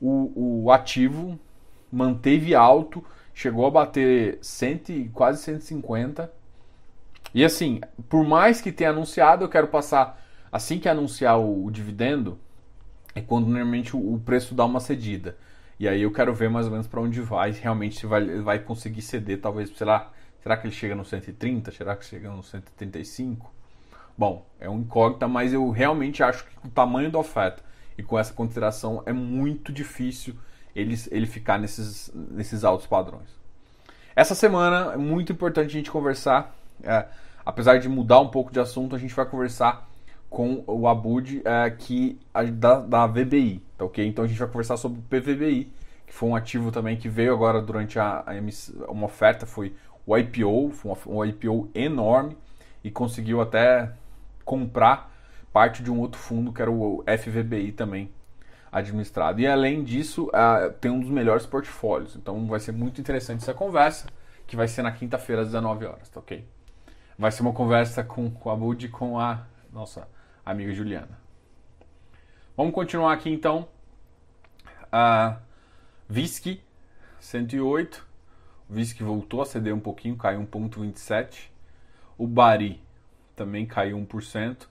o, 0.00 0.64
o 0.64 0.72
ativo 0.72 1.38
manteve 1.90 2.54
alto, 2.54 3.04
chegou 3.34 3.66
a 3.66 3.70
bater 3.70 4.38
100, 4.40 5.10
quase 5.12 5.42
150. 5.42 6.32
E 7.34 7.44
assim, 7.44 7.80
por 8.08 8.24
mais 8.26 8.60
que 8.60 8.72
tenha 8.72 8.90
anunciado, 8.90 9.44
eu 9.44 9.48
quero 9.48 9.68
passar, 9.68 10.22
assim 10.50 10.78
que 10.78 10.88
anunciar 10.88 11.38
o, 11.38 11.66
o 11.66 11.70
dividendo, 11.70 12.38
é 13.14 13.20
quando 13.20 13.46
normalmente 13.46 13.94
o, 13.96 14.14
o, 14.14 14.20
preço 14.20 14.54
dá 14.54 14.64
uma 14.64 14.80
cedida. 14.80 15.36
E 15.78 15.86
aí 15.86 16.02
eu 16.02 16.12
quero 16.12 16.34
ver 16.34 16.50
mais 16.50 16.66
ou 16.66 16.72
menos 16.72 16.86
para 16.86 17.00
onde 17.00 17.20
vai, 17.20 17.50
realmente 17.52 17.98
se 17.98 18.06
vai, 18.06 18.40
vai 18.40 18.58
conseguir 18.58 19.02
ceder, 19.02 19.40
talvez, 19.40 19.70
sei 19.76 19.86
lá, 19.86 20.10
será 20.42 20.56
que 20.56 20.66
ele 20.66 20.74
chega 20.74 20.94
no 20.94 21.04
130? 21.04 21.70
Será 21.72 21.96
que 21.96 22.04
chega 22.04 22.30
no 22.30 22.42
135? 22.42 23.52
Bom, 24.16 24.44
é 24.58 24.68
um 24.68 24.80
incógnita, 24.80 25.28
mas 25.28 25.52
eu 25.52 25.70
realmente 25.70 26.22
acho 26.22 26.44
que 26.44 26.66
o 26.66 26.70
tamanho 26.70 27.10
da 27.10 27.18
oferta 27.18 27.62
e 27.96 28.02
com 28.02 28.18
essa 28.18 28.32
consideração 28.32 29.02
é 29.06 29.12
muito 29.12 29.72
difícil 29.72 30.34
ele, 30.74 30.96
ele 31.10 31.26
ficar 31.26 31.58
nesses, 31.58 32.10
nesses 32.14 32.64
altos 32.64 32.86
padrões. 32.86 33.28
Essa 34.14 34.34
semana 34.34 34.92
é 34.92 34.96
muito 34.96 35.32
importante 35.32 35.68
a 35.68 35.78
gente 35.78 35.90
conversar, 35.90 36.56
é, 36.82 37.06
apesar 37.46 37.78
de 37.78 37.88
mudar 37.88 38.20
um 38.20 38.28
pouco 38.28 38.52
de 38.52 38.58
assunto, 38.58 38.96
a 38.96 38.98
gente 38.98 39.14
vai 39.14 39.24
conversar 39.24 39.88
com 40.28 40.62
o 40.66 40.86
Abud 40.86 41.40
é, 41.44 41.70
que, 41.70 42.18
da, 42.54 42.80
da 42.80 43.06
VBI, 43.06 43.62
tá 43.76 43.84
ok? 43.84 44.06
Então 44.06 44.24
a 44.24 44.28
gente 44.28 44.38
vai 44.38 44.48
conversar 44.48 44.76
sobre 44.76 44.98
o 44.98 45.02
PVBI, 45.02 45.72
que 46.06 46.12
foi 46.12 46.28
um 46.28 46.36
ativo 46.36 46.70
também 46.72 46.96
que 46.96 47.08
veio 47.08 47.32
agora 47.32 47.60
durante 47.62 47.98
a, 47.98 48.24
a 48.26 48.90
uma 48.90 49.06
oferta, 49.06 49.46
foi 49.46 49.74
o 50.08 50.16
IPO, 50.16 50.72
um 51.06 51.22
IPO 51.22 51.70
enorme 51.74 52.34
e 52.82 52.90
conseguiu 52.90 53.42
até 53.42 53.92
comprar 54.42 55.14
parte 55.52 55.82
de 55.82 55.90
um 55.90 56.00
outro 56.00 56.18
fundo 56.18 56.50
que 56.50 56.62
era 56.62 56.70
o 56.70 57.04
FVBI 57.04 57.72
também 57.72 58.10
administrado. 58.72 59.38
E 59.38 59.46
além 59.46 59.84
disso, 59.84 60.28
uh, 60.28 60.72
tem 60.80 60.90
um 60.90 60.98
dos 60.98 61.10
melhores 61.10 61.44
portfólios. 61.44 62.16
Então 62.16 62.46
vai 62.46 62.58
ser 62.58 62.72
muito 62.72 62.98
interessante 62.98 63.42
essa 63.42 63.52
conversa, 63.52 64.06
que 64.46 64.56
vai 64.56 64.66
ser 64.66 64.80
na 64.80 64.90
quinta-feira 64.90 65.42
às 65.42 65.48
19 65.48 65.84
horas, 65.84 66.08
tá 66.08 66.20
ok? 66.20 66.42
Vai 67.18 67.30
ser 67.30 67.42
uma 67.42 67.52
conversa 67.52 68.02
com, 68.02 68.30
com 68.30 68.48
a 68.48 68.56
Bud 68.56 68.86
e 68.86 68.88
com 68.88 69.20
a 69.20 69.46
nossa 69.70 70.08
amiga 70.44 70.72
Juliana. 70.72 71.18
Vamos 72.56 72.72
continuar 72.72 73.12
aqui 73.12 73.28
então. 73.28 73.68
Uh, 74.84 75.36
Visky 76.08 76.62
108. 77.20 78.07
O 78.68 78.74
Visky 78.74 79.02
voltou 79.02 79.40
a 79.40 79.46
ceder 79.46 79.74
um 79.74 79.80
pouquinho, 79.80 80.16
caiu 80.16 80.40
1,27. 80.40 81.50
O 82.16 82.26
Bari 82.26 82.80
também 83.34 83.64
caiu 83.64 83.96
1%. 83.98 84.66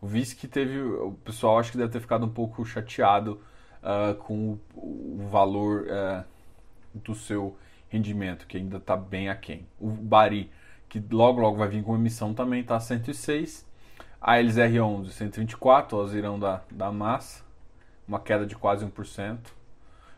O 0.00 0.06
vice 0.06 0.34
que 0.34 0.48
teve. 0.48 0.80
O 0.80 1.12
pessoal 1.24 1.58
acho 1.58 1.70
que 1.70 1.78
deve 1.78 1.92
ter 1.92 2.00
ficado 2.00 2.26
um 2.26 2.28
pouco 2.28 2.64
chateado 2.64 3.40
uh, 3.82 4.14
com 4.16 4.58
o, 4.74 5.20
o 5.22 5.28
valor 5.28 5.82
uh, 5.82 6.24
do 6.94 7.14
seu 7.14 7.56
rendimento, 7.88 8.46
que 8.46 8.56
ainda 8.56 8.78
está 8.78 8.96
bem 8.96 9.28
aquém. 9.28 9.66
O 9.78 9.88
Bari, 9.88 10.50
que 10.88 11.02
logo 11.10 11.40
logo 11.40 11.56
vai 11.56 11.68
vir 11.68 11.84
com 11.84 11.94
emissão, 11.94 12.32
também 12.32 12.62
está 12.62 12.80
106. 12.80 13.66
A 14.20 14.36
LZR11, 14.36 15.10
124, 15.10 15.98
o 15.98 16.00
Azirão 16.00 16.38
da, 16.38 16.62
da 16.70 16.90
massa, 16.90 17.44
uma 18.06 18.18
queda 18.18 18.46
de 18.46 18.56
quase 18.56 18.86
1%. 18.86 19.38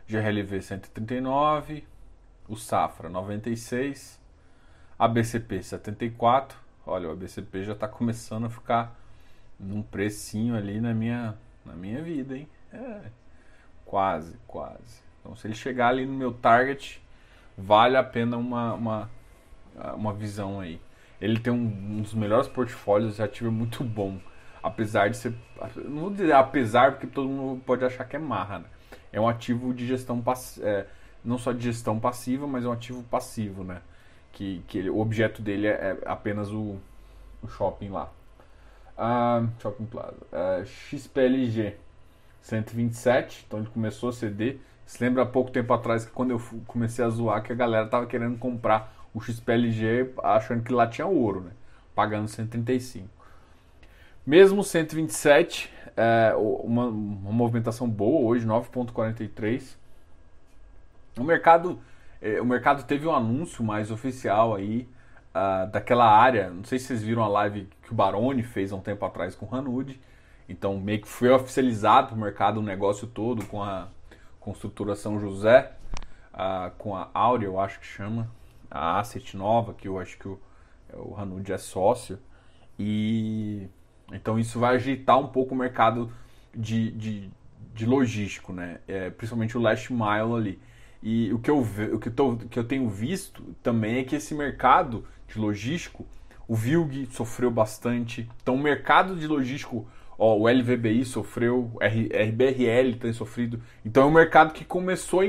GRLV 0.07 0.61
139, 0.61 1.85
o 2.49 2.57
Safra 2.57 3.09
96, 3.09 4.21
a 4.99 5.09
BCP 5.09 5.63
74. 5.63 6.59
Olha, 6.87 7.09
o 7.09 7.13
ABCP 7.13 7.65
já 7.65 7.73
está 7.73 7.89
começando 7.89 8.45
a 8.45 8.51
ficar 8.51 8.95
num 9.59 9.83
precinho 9.83 10.55
ali 10.55 10.81
na 10.81 10.93
minha, 10.93 11.35
na 11.65 11.73
minha 11.73 12.03
vida, 12.03 12.37
hein? 12.37 12.49
É, 12.73 13.01
quase, 13.87 14.37
quase. 14.47 15.03
Então, 15.21 15.35
se 15.35 15.47
ele 15.47 15.55
chegar 15.55 15.89
ali 15.89 16.05
no 16.05 16.13
meu 16.13 16.33
target, 16.33 17.03
vale 17.57 17.97
a 17.97 18.03
pena 18.03 18.37
uma, 18.37 18.75
uma, 18.75 19.11
uma 19.97 20.13
visão 20.13 20.61
aí. 20.61 20.79
Ele 21.21 21.39
tem 21.41 21.53
um, 21.53 21.57
um 21.57 22.03
dos 22.03 22.13
melhores 22.13 22.49
portfólios, 22.49 23.19
ativo 23.19 23.49
é 23.49 23.53
muito 23.53 23.83
bom. 23.83 24.19
Apesar 24.63 25.09
de 25.09 25.17
ser. 25.17 25.35
Não 25.77 26.03
vou 26.03 26.11
dizer 26.11 26.33
apesar, 26.33 26.93
porque 26.93 27.07
todo 27.07 27.29
mundo 27.29 27.63
pode 27.65 27.85
achar 27.85 28.05
que 28.05 28.17
é 28.17 28.19
marra, 28.19 28.61
né? 28.61 28.65
É 29.13 29.21
um 29.21 29.29
ativo 29.29 29.73
de 29.73 29.87
gestão 29.87 30.21
passiva. 30.21 30.67
É, 30.67 30.87
não 31.25 31.39
só 31.39 31.53
de 31.53 31.65
gestão 31.65 31.99
passiva, 31.99 32.47
mas 32.47 32.65
é 32.65 32.69
um 32.69 32.73
ativo 32.73 33.03
passivo, 33.05 33.65
né? 33.65 33.81
que, 34.35 34.63
que 34.67 34.79
ele, 34.79 34.91
o 34.91 34.99
objeto 34.99 35.41
dele 35.41 35.67
é, 35.67 35.71
é 35.71 35.99
apenas 36.05 36.51
o, 36.51 36.77
o, 37.43 37.49
shopping 37.49 37.89
lá. 37.89 38.13
Uh, 38.99 39.49
shopping 39.61 39.87
Plaza. 39.87 40.17
Uh, 40.33 40.67
XPLG 40.67 41.77
127, 42.43 43.45
então 43.47 43.61
ele 43.61 43.69
começou 43.69 44.11
a 44.11 44.13
ceder. 44.13 44.59
Se 44.85 45.03
lembra 45.03 45.23
há 45.23 45.27
pouco 45.27 45.51
tempo 45.51 45.73
atrás 45.73 46.05
que 46.05 46.11
quando 46.11 46.33
eu 46.33 46.43
comecei 46.67 47.03
a 47.03 47.09
zoar 47.09 47.43
que 47.43 47.53
a 47.53 47.57
galera 47.57 47.87
tava 47.87 48.07
querendo 48.07 48.37
comprar 48.39 48.93
o 49.15 49.21
XPLG 49.21 50.13
achando 50.23 50.63
que 50.63 50.73
lá 50.73 50.87
tinha 50.87 51.07
ouro, 51.07 51.41
né? 51.41 51.53
Pagando 51.95 52.29
135. 52.29 53.09
Mesmo 54.27 54.63
127, 54.63 55.73
é, 55.97 56.35
uma, 56.37 56.87
uma 56.87 57.33
movimentação 57.33 57.89
boa 57.89 58.27
hoje, 58.27 58.47
9,43. 58.47 59.77
O 61.19 61.23
mercado, 61.23 61.81
é, 62.21 62.41
o 62.41 62.45
mercado 62.45 62.85
teve 62.85 63.07
um 63.07 63.15
anúncio 63.15 63.63
mais 63.63 63.91
oficial 63.91 64.55
aí 64.55 64.89
uh, 65.35 65.71
daquela 65.71 66.07
área. 66.11 66.51
Não 66.51 66.65
sei 66.65 66.79
se 66.79 66.87
vocês 66.87 67.03
viram 67.03 67.23
a 67.23 67.29
live 67.29 67.69
que 67.83 67.93
o 67.93 67.95
Baroni 67.95 68.43
fez 68.43 68.73
há 68.73 68.77
um 68.77 68.81
tempo 68.81 69.05
atrás 69.05 69.35
com 69.35 69.47
o 69.47 69.55
Hanud. 69.55 70.01
Então 70.49 70.79
meio 70.79 71.01
que 71.01 71.09
foi 71.09 71.31
oficializado 71.31 72.09
para 72.09 72.17
o 72.17 72.21
mercado 72.21 72.59
o 72.59 72.63
negócio 72.63 73.07
todo 73.07 73.45
com 73.47 73.63
a 73.63 73.89
construtora 74.41 74.95
São 74.95 75.19
José, 75.19 75.73
uh, 76.35 76.71
com 76.77 76.95
a 76.95 77.09
Áurea, 77.15 77.47
eu 77.47 77.59
acho 77.59 77.81
que 77.81 77.87
chama, 77.87 78.31
a 78.71 78.99
Asset 78.99 79.37
Nova, 79.37 79.73
que 79.73 79.89
eu 79.89 79.99
acho 79.99 80.19
que 80.19 80.29
o, 80.29 80.39
o 80.93 81.15
Hanud 81.19 81.51
é 81.51 81.59
sócio. 81.59 82.19
E 82.79 83.69
então 84.13 84.39
isso 84.39 84.59
vai 84.59 84.75
agitar 84.77 85.19
um 85.19 85.29
pouco 85.29 85.55
o 85.55 85.57
mercado 85.57 86.11
de, 86.55 86.91
de, 86.91 87.31
de 87.73 87.87
logístico, 87.87 88.53
né? 88.53 88.81
É, 88.87 89.11
principalmente 89.11 89.57
o 89.57 89.61
last 89.61 89.93
mile 89.93 90.35
ali. 90.37 90.63
E 91.07 91.31
o 91.35 91.39
que 91.39 91.51
eu, 91.51 91.59
o 91.93 91.99
que, 91.99 92.09
tô, 92.09 92.35
que 92.37 92.59
eu 92.59 92.65
tenho 92.65 92.89
visto 92.89 93.55
também 93.63 93.99
é 93.99 94.05
que 94.05 94.17
esse 94.17 94.35
mercado 94.35 95.05
de 95.29 95.39
logístico, 95.39 96.07
o 96.49 96.57
Vilg 96.57 97.07
sofreu 97.11 97.51
bastante. 97.51 98.27
Então 98.43 98.55
o 98.55 98.59
mercado 98.59 99.15
de 99.15 99.27
logístico, 99.27 99.87
ó, 100.19 100.35
o 100.35 100.49
LVBI 100.49 101.05
sofreu, 101.05 101.71
o 101.75 101.79
RBRL 101.79 102.97
tem 102.99 103.13
sofrido. 103.13 103.61
Então 103.85 104.05
é 104.05 104.07
um 104.07 104.13
mercado 104.13 104.55
que 104.55 104.65
começou 104.65 105.21
a 105.21 105.27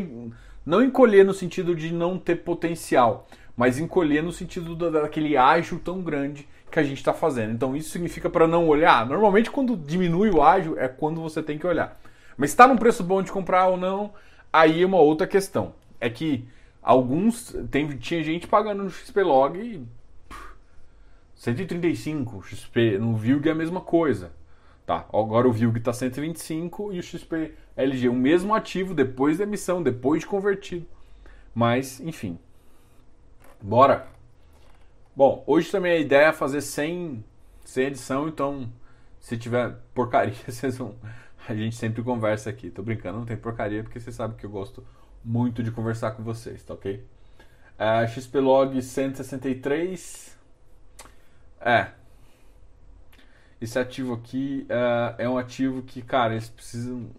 não 0.65 0.81
encolher 0.81 1.25
no 1.25 1.33
sentido 1.33 1.75
de 1.75 1.93
não 1.93 2.17
ter 2.17 2.37
potencial, 2.37 3.27
mas 3.57 3.77
encolher 3.77 4.23
no 4.23 4.31
sentido 4.31 4.77
daquele 4.89 5.35
ágio 5.35 5.77
tão 5.79 6.01
grande 6.01 6.47
que 6.71 6.79
a 6.79 6.83
gente 6.83 6.99
está 6.99 7.13
fazendo. 7.13 7.51
Então 7.51 7.75
isso 7.75 7.89
significa 7.89 8.29
para 8.29 8.47
não 8.47 8.65
olhar. 8.69 9.05
Normalmente 9.05 9.51
quando 9.51 9.75
diminui 9.75 10.29
o 10.29 10.41
ágio 10.41 10.79
é 10.79 10.87
quando 10.87 11.19
você 11.19 11.43
tem 11.43 11.57
que 11.57 11.67
olhar. 11.67 11.99
Mas 12.37 12.51
está 12.51 12.65
num 12.65 12.77
preço 12.77 13.03
bom 13.03 13.21
de 13.21 13.31
comprar 13.31 13.67
ou 13.67 13.75
não, 13.75 14.13
aí 14.59 14.81
é 14.81 14.85
uma 14.85 14.99
outra 14.99 15.27
questão. 15.27 15.73
É 15.99 16.09
que 16.09 16.47
alguns 16.81 17.55
tem, 17.69 17.87
tinha 17.97 18.23
gente 18.23 18.47
pagando 18.47 18.83
no 18.83 18.89
XP 18.89 19.23
Log 19.23 19.85
135 21.35 22.41
XP, 22.43 22.97
no 22.97 23.15
Vilg 23.15 23.47
é 23.47 23.51
a 23.51 23.55
mesma 23.55 23.81
coisa. 23.81 24.31
Tá, 24.85 25.05
agora 25.11 25.47
o 25.47 25.51
Vilg 25.51 25.77
está 25.77 25.91
125 25.91 26.93
e 26.93 26.99
o 26.99 27.03
XP 27.03 27.53
LG 27.75 28.07
o 28.07 28.13
mesmo 28.13 28.53
ativo 28.53 28.93
depois 28.93 29.37
da 29.37 29.43
emissão, 29.43 29.83
depois 29.83 30.21
de 30.21 30.27
convertido. 30.27 30.85
Mas, 31.53 31.99
enfim. 31.99 32.37
Bora. 33.61 34.07
Bom, 35.15 35.43
hoje 35.47 35.71
também 35.71 35.91
a 35.93 35.99
ideia 35.99 36.27
é 36.27 36.33
fazer 36.33 36.61
sem, 36.61 37.23
sem 37.63 37.85
edição, 37.85 38.27
então 38.27 38.69
se 39.19 39.37
tiver 39.37 39.75
porcaria, 39.93 40.35
vocês 40.47 40.77
vão. 40.77 40.95
A 41.47 41.53
gente 41.53 41.75
sempre 41.75 42.01
conversa 42.01 42.49
aqui. 42.49 42.71
Tô 42.71 42.81
brincando, 42.81 43.19
não 43.19 43.25
tem 43.25 43.37
porcaria, 43.37 43.83
porque 43.83 43.99
você 43.99 44.11
sabe 44.11 44.35
que 44.35 44.45
eu 44.45 44.49
gosto 44.49 44.85
muito 45.23 45.61
de 45.61 45.71
conversar 45.71 46.11
com 46.11 46.23
vocês, 46.23 46.63
tá 46.63 46.73
ok? 46.73 47.05
Uh, 47.77 48.07
XP 48.07 48.39
Log 48.39 48.81
163. 48.81 50.35
É. 51.61 51.89
Esse 53.61 53.77
ativo 53.77 54.13
aqui 54.13 54.67
uh, 54.69 55.15
é 55.17 55.29
um 55.29 55.37
ativo 55.37 55.81
que, 55.83 56.01
cara, 56.01 56.33
eles 56.33 56.49
precisam. 56.49 57.09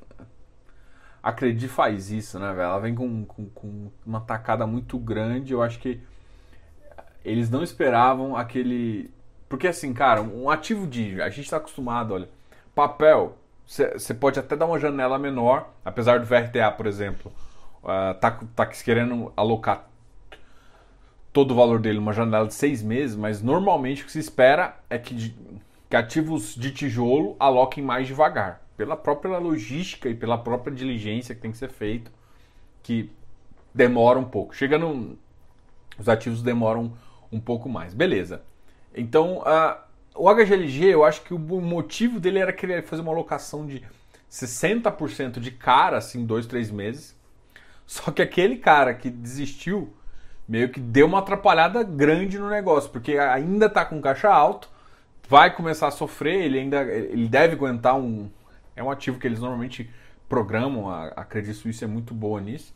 A 1.22 1.32
Credi 1.32 1.68
faz 1.68 2.10
isso, 2.10 2.38
né, 2.38 2.48
velho? 2.52 2.62
Ela 2.62 2.78
vem 2.78 2.94
com, 2.94 3.24
com, 3.24 3.46
com 3.50 3.90
uma 4.04 4.20
tacada 4.20 4.66
muito 4.66 4.98
grande. 4.98 5.52
Eu 5.52 5.62
acho 5.62 5.78
que 5.78 6.00
eles 7.24 7.50
não 7.50 7.62
esperavam 7.62 8.36
aquele. 8.36 9.10
Porque 9.48 9.68
assim, 9.68 9.92
cara, 9.92 10.22
um 10.22 10.48
ativo 10.50 10.86
de. 10.86 11.20
A 11.20 11.28
gente 11.28 11.44
está 11.44 11.56
acostumado, 11.58 12.14
olha. 12.14 12.28
Papel, 12.74 13.36
você 13.66 14.14
pode 14.14 14.38
até 14.38 14.54
dar 14.54 14.66
uma 14.66 14.78
janela 14.78 15.18
menor, 15.18 15.74
apesar 15.84 16.20
do 16.20 16.26
VRTA, 16.26 16.70
por 16.70 16.86
exemplo, 16.86 17.32
uh, 17.82 18.14
tá, 18.20 18.40
tá 18.54 18.66
querendo 18.66 19.32
alocar 19.36 19.88
todo 21.32 21.50
o 21.50 21.54
valor 21.54 21.80
dele 21.80 21.98
numa 21.98 22.12
janela 22.12 22.46
de 22.46 22.54
seis 22.54 22.82
meses, 22.82 23.14
mas 23.14 23.42
normalmente 23.42 24.02
o 24.02 24.06
que 24.06 24.12
se 24.12 24.20
espera 24.20 24.76
é 24.88 24.98
que, 24.98 25.34
que 25.90 25.96
ativos 25.96 26.54
de 26.54 26.70
tijolo 26.70 27.36
aloquem 27.38 27.84
mais 27.84 28.06
devagar, 28.06 28.62
pela 28.76 28.96
própria 28.96 29.36
logística 29.36 30.08
e 30.08 30.14
pela 30.14 30.38
própria 30.38 30.74
diligência 30.74 31.34
que 31.34 31.40
tem 31.42 31.50
que 31.50 31.58
ser 31.58 31.68
feito, 31.68 32.10
que 32.82 33.10
demora 33.74 34.18
um 34.18 34.24
pouco. 34.24 34.54
Chega 34.54 34.78
os 35.98 36.08
ativos 36.08 36.40
demoram 36.40 36.92
um 37.30 37.40
pouco 37.40 37.68
mais. 37.68 37.92
Beleza. 37.92 38.42
Então, 38.94 39.40
uh, 39.40 39.76
o 40.16 40.32
HGLG, 40.32 40.86
eu 40.86 41.04
acho 41.04 41.22
que 41.22 41.34
o 41.34 41.38
motivo 41.38 42.18
dele 42.18 42.38
era 42.38 42.52
querer 42.52 42.82
fazer 42.82 43.02
uma 43.02 43.12
alocação 43.12 43.66
de 43.66 43.82
60% 44.30 45.38
de 45.38 45.50
cara, 45.50 45.98
assim, 45.98 46.24
dois, 46.24 46.46
três 46.46 46.70
meses. 46.70 47.14
Só 47.86 48.10
que 48.10 48.20
aquele 48.20 48.56
cara 48.56 48.94
que 48.94 49.08
desistiu, 49.08 49.94
meio 50.48 50.68
que 50.68 50.80
deu 50.80 51.06
uma 51.06 51.20
atrapalhada 51.20 51.82
grande 51.82 52.38
no 52.38 52.50
negócio, 52.50 52.90
porque 52.90 53.16
ainda 53.16 53.66
está 53.66 53.84
com 53.84 54.00
caixa 54.00 54.28
alto, 54.28 54.68
vai 55.28 55.54
começar 55.54 55.88
a 55.88 55.92
sofrer, 55.92 56.44
ele 56.44 56.58
ainda 56.58 56.82
ele 56.82 57.28
deve 57.28 57.54
aguentar 57.54 57.96
um. 57.96 58.28
É 58.74 58.82
um 58.82 58.90
ativo 58.90 59.18
que 59.18 59.26
eles 59.26 59.40
normalmente 59.40 59.88
programam, 60.28 60.90
a, 60.90 61.06
a 61.08 61.24
Credit 61.24 61.54
Suisse 61.54 61.84
é 61.84 61.86
muito 61.86 62.12
boa 62.12 62.40
nisso. 62.40 62.74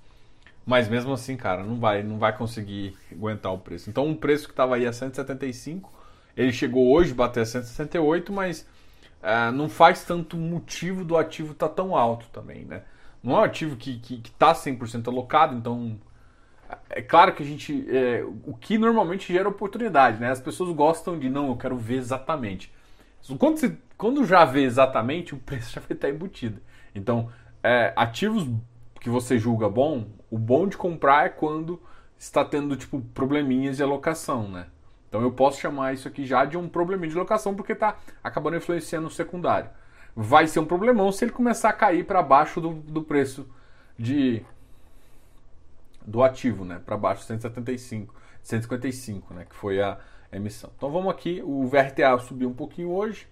Mas 0.64 0.88
mesmo 0.88 1.12
assim, 1.12 1.36
cara, 1.36 1.64
não 1.64 1.80
vai, 1.80 2.02
não 2.02 2.18
vai 2.18 2.36
conseguir 2.36 2.96
aguentar 3.10 3.52
o 3.52 3.58
preço. 3.58 3.90
Então, 3.90 4.06
um 4.06 4.14
preço 4.14 4.46
que 4.46 4.52
estava 4.52 4.76
aí 4.76 4.86
a 4.86 4.92
175, 4.92 5.92
ele 6.36 6.52
chegou 6.52 6.90
hoje 6.92 7.12
a 7.12 7.14
bater 7.14 7.40
a 7.40 7.46
168, 7.46 8.32
mas 8.32 8.66
uh, 9.22 9.52
não 9.52 9.68
faz 9.68 10.04
tanto 10.04 10.36
motivo 10.36 11.04
do 11.04 11.16
ativo 11.16 11.52
estar 11.52 11.68
tá 11.68 11.74
tão 11.74 11.96
alto 11.96 12.26
também, 12.32 12.64
né? 12.64 12.82
Não 13.22 13.36
é 13.36 13.40
um 13.40 13.44
ativo 13.44 13.76
que 13.76 14.00
está 14.24 14.54
100% 14.54 15.08
alocado, 15.08 15.54
então 15.54 15.98
é 16.88 17.02
claro 17.02 17.34
que 17.34 17.42
a 17.42 17.46
gente. 17.46 17.86
É, 17.88 18.24
o 18.44 18.54
que 18.54 18.78
normalmente 18.78 19.32
gera 19.32 19.48
oportunidade, 19.48 20.20
né? 20.20 20.30
As 20.30 20.40
pessoas 20.40 20.74
gostam 20.74 21.18
de, 21.18 21.28
não, 21.28 21.48
eu 21.48 21.56
quero 21.56 21.76
ver 21.76 21.96
exatamente. 21.96 22.72
Quando, 23.38 23.58
você, 23.58 23.76
quando 23.96 24.24
já 24.24 24.44
vê 24.44 24.62
exatamente, 24.62 25.34
o 25.34 25.38
preço 25.38 25.72
já 25.72 25.80
vai 25.80 25.92
estar 25.92 26.08
embutido. 26.08 26.60
Então, 26.94 27.30
é, 27.62 27.92
ativos 27.96 28.48
que 29.00 29.08
você 29.08 29.38
julga 29.38 29.68
bom, 29.68 30.06
o 30.30 30.38
bom 30.38 30.66
de 30.66 30.76
comprar 30.76 31.26
é 31.26 31.28
quando 31.28 31.80
está 32.18 32.44
tendo 32.44 32.76
tipo 32.76 33.00
probleminhas 33.14 33.76
de 33.76 33.82
alocação, 33.82 34.48
né? 34.48 34.66
Então 35.10 35.20
eu 35.20 35.32
posso 35.32 35.60
chamar 35.60 35.92
isso 35.92 36.06
aqui 36.06 36.24
já 36.24 36.44
de 36.44 36.56
um 36.56 36.68
probleminha 36.68 37.10
de 37.10 37.16
alocação 37.16 37.52
porque 37.52 37.72
está 37.72 37.98
acabando 38.22 38.56
influenciando 38.56 39.08
o 39.08 39.10
secundário. 39.10 39.68
Vai 40.14 40.46
ser 40.46 40.60
um 40.60 40.64
problemão 40.64 41.10
se 41.10 41.24
ele 41.24 41.32
começar 41.32 41.68
a 41.68 41.72
cair 41.72 42.06
para 42.06 42.22
baixo 42.22 42.60
do, 42.60 42.74
do 42.74 43.02
preço 43.02 43.46
de 43.98 44.42
do 46.06 46.22
ativo, 46.22 46.64
né? 46.64 46.80
Para 46.84 46.96
baixo 46.96 47.24
175, 47.24 48.14
155, 48.42 49.34
né? 49.34 49.46
Que 49.48 49.54
foi 49.54 49.82
a 49.82 49.98
emissão. 50.32 50.70
Então 50.76 50.90
vamos 50.90 51.10
aqui, 51.10 51.42
o 51.44 51.66
VRTA 51.66 52.16
subiu 52.20 52.48
um 52.48 52.54
pouquinho 52.54 52.90
hoje, 52.90 53.26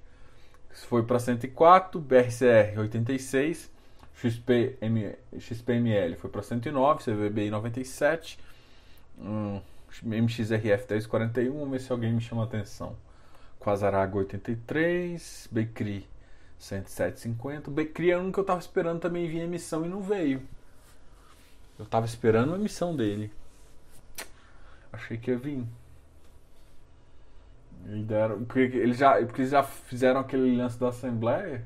foi 0.88 1.04
para 1.04 1.18
104, 1.18 2.00
BRCR 2.00 2.78
86, 2.78 3.70
XPM, 4.14 5.14
XPML 5.38 6.16
foi 6.16 6.28
para 6.28 6.42
109, 6.42 7.04
CVBI 7.04 7.50
97, 7.50 8.38
um, 9.18 9.60
MXRF 10.02 10.86
1041, 10.86 11.52
vamos 11.52 11.70
ver 11.70 11.80
se 11.80 11.92
alguém 11.92 12.12
me 12.12 12.20
chama 12.20 12.42
a 12.42 12.44
atenção. 12.44 12.96
Quasarago 13.58 14.18
83, 14.18 15.48
Becri 15.50 16.08
107,50. 16.60 17.70
Becri 17.70 18.10
é 18.10 18.18
um 18.18 18.30
que 18.30 18.38
eu 18.38 18.42
estava 18.42 18.60
esperando 18.60 19.00
também 19.00 19.28
vir 19.28 19.40
emissão 19.40 19.84
e 19.84 19.88
não 19.88 20.00
veio. 20.00 20.42
Eu 21.78 21.84
estava 21.84 22.06
esperando 22.06 22.54
a 22.54 22.56
emissão 22.56 22.94
dele. 22.94 23.32
Achei 24.92 25.16
que 25.16 25.30
ia 25.30 25.38
vir. 25.38 25.64
E 27.86 28.02
deram, 28.02 28.44
porque 28.44 28.76
eles 28.76 28.98
já, 28.98 29.14
porque 29.24 29.42
eles 29.42 29.52
já 29.52 29.62
fizeram 29.62 30.20
aquele 30.20 30.56
lance 30.56 30.78
da 30.78 30.88
Assembleia. 30.88 31.64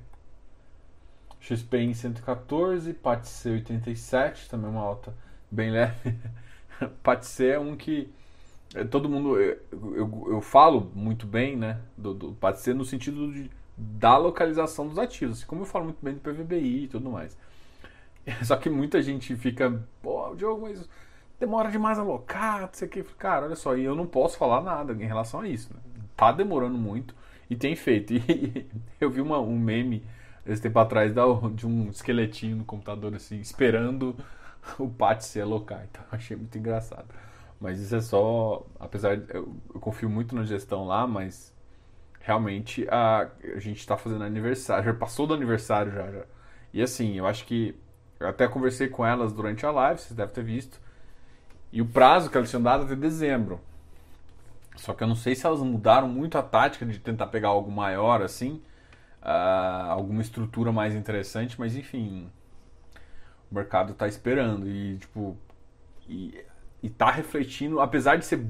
XP 1.40 1.76
em 1.78 1.94
114, 1.94 2.92
PATC 2.94 3.50
87, 3.50 4.48
também 4.48 4.70
uma 4.70 4.80
alta 4.80 5.12
bem 5.50 5.70
leve. 5.70 6.16
PATC 7.03 7.45
é 7.47 7.59
um 7.59 7.77
que 7.77 8.11
é, 8.75 8.85
todo 8.85 9.09
mundo. 9.09 9.38
Eu, 9.38 9.59
eu, 9.73 10.27
eu, 10.29 10.40
falo 10.40 10.90
muito 10.95 11.27
bem 11.27 11.57
né, 11.57 11.79
do, 11.97 12.14
do 12.14 12.37
no 12.75 12.85
sentido 12.85 13.33
de, 13.33 13.51
da 13.77 14.16
localização 14.16 14.88
dos 14.88 14.99
ativos, 14.99 15.45
como 15.45 15.62
eu 15.62 15.66
falo 15.66 15.85
muito 15.87 15.99
bem 16.03 16.14
do 16.14 16.21
PVBI 16.21 16.85
e 16.85 16.88
tudo 16.88 17.11
mais. 17.11 17.37
Só 18.45 18.57
que 18.57 18.71
muita 18.71 19.03
gente 19.03 19.37
fica, 19.37 19.83
pô, 20.01 20.35
Diogo, 20.35 20.62
mas 20.62 20.88
demora 21.38 21.71
demais 21.71 21.99
a 21.99 22.03
alocar, 22.03 22.62
não 22.62 22.68
sei 22.73 22.88
o 22.88 22.90
que. 22.90 23.03
Cara, 23.03 23.47
olha 23.47 23.57
só, 23.57 23.77
e 23.77 23.85
eu 23.85 23.97
não 23.97 24.07
posso 24.07 24.38
falar 24.38 24.61
nada 24.62 24.92
em 24.92 25.07
relação 25.07 25.40
a 25.40 25.49
isso. 25.49 25.73
Né? 25.75 25.81
Tá 26.16 26.31
demorando 26.31 26.79
muito 26.79 27.14
e 27.51 27.57
tem 27.57 27.75
feito. 27.77 28.14
E 28.25 28.66
eu 29.01 29.11
vi 29.11 29.21
uma, 29.21 29.40
um 29.40 29.59
meme 29.59 30.05
esse 30.47 30.62
tempo 30.62 30.79
atrás 30.79 31.12
de 31.55 31.66
um 31.66 31.90
esqueletinho 31.90 32.57
no 32.57 32.64
computador, 32.64 33.14
assim, 33.14 33.40
esperando 33.40 34.16
o 34.79 34.88
Pat 34.88 35.20
se 35.20 35.40
alocar. 35.40 35.87
Então 35.90 36.03
achei 36.11 36.37
muito 36.37 36.57
engraçado. 36.57 37.07
Mas 37.61 37.81
isso 37.81 37.94
é 37.94 38.01
só. 38.01 38.66
Apesar 38.79 39.16
de. 39.16 39.33
Eu, 39.35 39.57
eu 39.75 39.81
confio 39.81 40.11
muito 40.11 40.35
na 40.35 40.44
gestão 40.44 40.87
lá, 40.87 41.07
mas 41.07 41.55
realmente 42.20 42.87
a, 42.90 43.29
a 43.55 43.59
gente 43.59 43.79
está 43.79 43.96
fazendo 43.96 44.25
aniversário. 44.25 44.85
Já 44.85 44.94
passou 44.94 45.27
do 45.27 45.35
aniversário 45.35 45.92
já, 45.92 46.11
já. 46.11 46.25
E 46.72 46.83
assim, 46.83 47.16
eu 47.16 47.27
acho 47.27 47.44
que. 47.44 47.75
Eu 48.18 48.29
até 48.29 48.46
conversei 48.46 48.88
com 48.88 49.05
elas 49.05 49.33
durante 49.33 49.66
a 49.66 49.70
live, 49.70 50.01
vocês 50.01 50.14
devem 50.14 50.33
ter 50.33 50.44
visto. 50.44 50.81
E 51.72 51.83
o 51.83 51.87
prazo 51.87 52.31
que 52.31 52.37
elas 52.37 52.51
tinham 52.51 52.62
dado 52.62 52.85
até 52.85 52.94
dezembro. 52.94 53.61
Só 54.77 54.94
que 54.94 55.03
eu 55.03 55.09
não 55.09 55.16
sei 55.16 55.35
se 55.35 55.46
elas 55.46 55.61
mudaram 55.61 56.09
muito 56.09 56.38
a 56.38 56.42
tática 56.42 56.87
de 56.87 56.98
tentar 56.98 57.27
pegar 57.27 57.48
algo 57.48 57.70
maior 57.70 58.22
assim, 58.22 58.62
uh, 59.22 59.90
alguma 59.90 60.22
estrutura 60.22 60.72
mais 60.72 60.94
interessante, 60.94 61.59
mas 61.59 61.77
enfim, 61.77 62.31
o 63.53 63.55
mercado 63.55 63.93
está 63.93 64.09
esperando 64.09 64.69
e 64.69 64.97
tipo 64.97 65.37
e, 66.09 66.43
e 66.83 66.91
tá 66.91 67.11
refletindo, 67.11 67.81
apesar 67.81 68.17
de 68.17 68.25
ser 68.25 68.45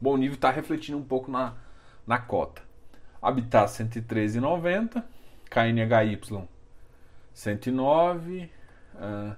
bom 0.00 0.16
nível, 0.16 0.34
está 0.34 0.50
refletindo 0.50 0.98
um 0.98 1.04
pouco 1.04 1.30
na, 1.30 1.54
na 2.06 2.18
cota. 2.18 2.62
Habitat 3.20 3.70
113,90, 3.70 5.04
KNHY 5.48 6.48
109, 7.32 8.50
uh, 8.94 9.36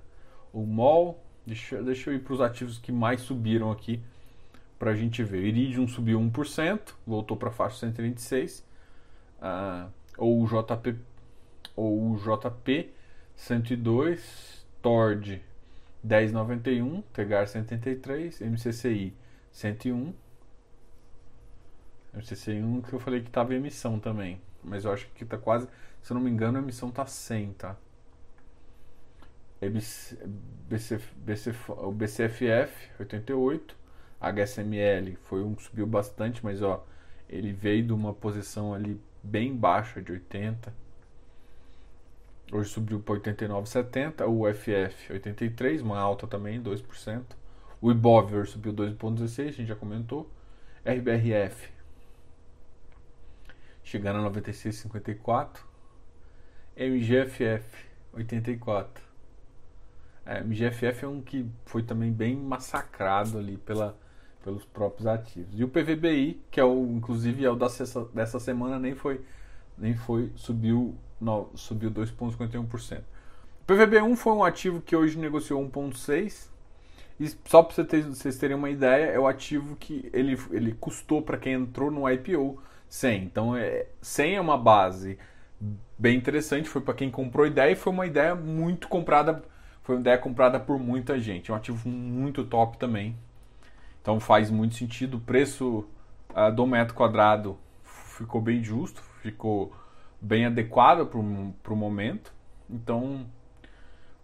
o 0.52 0.64
MOL, 0.64 1.22
deixa, 1.46 1.82
deixa 1.82 2.10
eu 2.10 2.14
ir 2.14 2.20
para 2.20 2.32
os 2.32 2.40
ativos 2.40 2.78
que 2.78 2.90
mais 2.90 3.20
subiram 3.20 3.70
aqui 3.70 4.02
para 4.78 4.92
a 4.92 4.94
gente 4.94 5.22
ver. 5.22 5.44
Iridium 5.44 5.86
subiu 5.86 6.18
1%, 6.18 6.94
voltou 7.06 7.36
para 7.36 7.50
a 7.50 7.52
faixa 7.52 7.76
126. 7.80 8.64
Uh, 9.38 9.90
ou 10.16 10.42
o 10.42 10.46
JP 10.46 10.96
ou 11.76 12.12
o 12.12 12.16
JP 12.16 12.90
102, 13.34 14.63
Tord 14.84 15.40
1091, 16.02 17.00
Tegar 17.10 17.48
183, 17.48 18.42
MCCI 18.42 19.14
101. 19.50 20.12
MCCI 22.12 22.62
1 22.62 22.82
que 22.82 22.92
eu 22.92 23.00
falei 23.00 23.22
que 23.22 23.28
estava 23.28 23.54
em 23.54 23.56
emissão 23.56 23.98
também, 23.98 24.38
mas 24.62 24.84
eu 24.84 24.92
acho 24.92 25.08
que 25.14 25.24
está 25.24 25.38
quase, 25.38 25.66
se 26.02 26.12
eu 26.12 26.16
não 26.16 26.20
me 26.20 26.30
engano, 26.30 26.58
a 26.58 26.60
emissão 26.60 26.90
está 26.90 27.06
100, 27.06 27.54
tá? 27.54 27.76
BC, 29.62 30.18
o 31.68 31.90
BCFF 31.90 32.90
88, 33.00 33.74
HSML 34.20 35.16
foi 35.22 35.42
um 35.42 35.54
que 35.54 35.62
subiu 35.62 35.86
bastante, 35.86 36.44
mas 36.44 36.60
ó, 36.60 36.86
ele 37.26 37.54
veio 37.54 37.86
de 37.86 37.92
uma 37.94 38.12
posição 38.12 38.74
ali 38.74 39.00
bem 39.22 39.56
baixa 39.56 40.02
de 40.02 40.12
80. 40.12 40.83
Hoje 42.54 42.70
subiu 42.70 43.00
para 43.00 43.16
89,70. 43.16 44.28
O 44.28 44.48
UFF 44.48 45.12
83, 45.12 45.82
uma 45.82 45.98
alta 45.98 46.24
também, 46.24 46.62
2%. 46.62 47.24
O 47.80 47.90
Ibov 47.90 48.46
subiu 48.46 48.72
2,16, 48.72 49.48
a 49.48 49.50
gente 49.50 49.66
já 49.66 49.74
comentou. 49.74 50.30
RBRF 50.86 51.72
chegando 53.82 54.24
a 54.24 54.30
96,54. 54.30 55.62
MGFF 56.76 57.86
84. 58.12 59.02
É, 60.24 60.40
MGFF 60.40 61.04
é 61.04 61.08
um 61.08 61.20
que 61.20 61.50
foi 61.66 61.82
também 61.82 62.12
bem 62.12 62.36
massacrado 62.36 63.36
ali 63.36 63.56
pela 63.56 63.98
pelos 64.44 64.64
próprios 64.64 65.08
ativos. 65.08 65.58
E 65.58 65.64
o 65.64 65.68
PVBI, 65.68 66.40
que 66.52 66.60
é 66.60 66.64
o 66.64 66.86
inclusive 66.92 67.44
é 67.44 67.50
o 67.50 67.56
dessa, 67.56 68.04
dessa 68.14 68.38
semana, 68.38 68.78
nem 68.78 68.94
foi 68.94 69.24
nem 69.76 69.96
foi 69.96 70.30
subiu 70.36 70.96
subiu 71.54 71.90
2.51%. 71.90 73.00
O 73.62 73.66
PVB1 73.66 74.16
foi 74.16 74.32
um 74.32 74.44
ativo 74.44 74.80
que 74.80 74.94
hoje 74.94 75.18
negociou 75.18 75.62
1.6 75.66 76.48
e 77.18 77.28
só 77.44 77.62
para 77.62 77.84
vocês 77.84 78.36
terem 78.38 78.56
uma 78.56 78.70
ideia, 78.70 79.06
é 79.06 79.18
o 79.18 79.26
ativo 79.26 79.76
que 79.76 80.10
ele, 80.12 80.38
ele 80.50 80.72
custou 80.72 81.22
para 81.22 81.38
quem 81.38 81.52
entrou 81.54 81.90
no 81.90 82.10
IPO 82.10 82.60
100. 82.88 83.24
Então 83.24 83.56
é 83.56 83.86
100 84.02 84.34
é 84.34 84.40
uma 84.40 84.58
base 84.58 85.18
bem 85.96 86.16
interessante, 86.16 86.68
foi 86.68 86.82
para 86.82 86.94
quem 86.94 87.10
comprou 87.10 87.46
ideia 87.46 87.72
e 87.72 87.76
foi 87.76 87.92
uma 87.92 88.06
ideia 88.06 88.34
muito 88.34 88.88
comprada, 88.88 89.42
foi 89.82 89.94
uma 89.94 90.00
ideia 90.00 90.18
comprada 90.18 90.58
por 90.58 90.78
muita 90.78 91.18
gente. 91.20 91.50
É 91.50 91.54
um 91.54 91.56
ativo 91.56 91.88
muito 91.88 92.44
top 92.44 92.76
também. 92.78 93.16
Então 94.02 94.18
faz 94.18 94.50
muito 94.50 94.74
sentido. 94.74 95.16
O 95.16 95.20
preço 95.20 95.86
uh, 96.30 96.52
do 96.52 96.66
metro 96.66 96.94
quadrado 96.94 97.56
ficou 97.82 98.40
bem 98.40 98.62
justo, 98.62 99.02
ficou 99.22 99.72
bem 100.24 100.46
adequado 100.46 101.06
para 101.06 101.18
o 101.18 101.76
momento. 101.76 102.32
Então, 102.68 103.24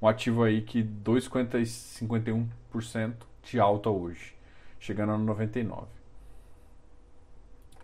um 0.00 0.08
ativo 0.08 0.42
aí 0.42 0.62
que 0.62 0.82
2,51% 0.82 3.14
de 3.42 3.60
alta 3.60 3.90
hoje, 3.90 4.34
chegando 4.78 5.12
a 5.12 5.18
99. 5.18 5.86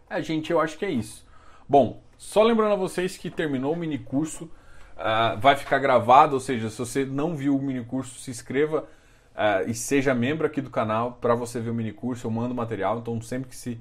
É, 0.09 0.23
gente, 0.23 0.51
eu 0.51 0.59
acho 0.61 0.79
que 0.79 0.87
é 0.87 0.91
isso. 0.91 1.27
Bom, 1.69 2.01
só 2.17 2.43
lembrando 2.43 2.73
a 2.73 2.77
vocês 2.77 3.19
que 3.19 3.29
terminou 3.29 3.75
o 3.75 3.77
mini 3.77 3.99
curso, 3.99 4.45
uh, 4.45 5.37
vai 5.39 5.57
ficar 5.57 5.79
gravado, 5.79 6.33
ou 6.35 6.41
seja, 6.41 6.71
se 6.71 6.79
você 6.79 7.05
não 7.05 7.37
viu 7.37 7.55
o 7.57 7.63
mini 7.63 7.85
curso, 7.85 8.19
se 8.21 8.31
inscreva 8.31 8.89
uh, 9.35 9.69
e 9.69 9.75
seja 9.75 10.15
membro 10.15 10.47
aqui 10.47 10.63
do 10.63 10.71
canal 10.71 11.19
para 11.21 11.35
você 11.35 11.61
ver 11.61 11.69
o 11.71 11.75
mini 11.75 11.93
curso. 11.93 12.27
Eu 12.27 12.31
mando 12.31 12.55
material, 12.55 13.01
então 13.01 13.21
sempre 13.21 13.51
que 13.51 13.57
se, 13.57 13.79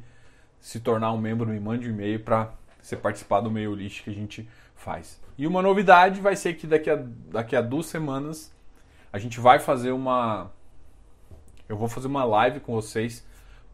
se 0.60 0.82
tornar 0.82 1.14
um 1.14 1.18
membro, 1.18 1.48
me 1.48 1.60
mande 1.60 1.88
um 1.88 1.92
e-mail 1.92 2.20
para 2.20 2.54
você 2.86 2.96
participar 2.96 3.42
do 3.42 3.50
meio 3.50 3.74
list 3.74 4.04
que 4.04 4.10
a 4.10 4.14
gente 4.14 4.48
faz. 4.76 5.20
E 5.38 5.48
uma 5.48 5.62
novidade 5.62 6.22
vai 6.22 6.36
ser 6.36 6.54
que 6.54 6.68
daqui 6.68 6.90
a, 6.90 7.04
daqui 7.32 7.56
a 7.56 7.62
duas 7.62 7.88
semanas 7.88 8.54
a 9.12 9.18
gente 9.18 9.40
vai 9.40 9.60
fazer 9.60 9.92
uma. 9.92 10.52
Eu 11.68 11.78
vou 11.78 11.88
fazer 11.88 12.08
uma 12.08 12.24
live 12.24 12.60
com 12.60 12.74
vocês 12.74 13.26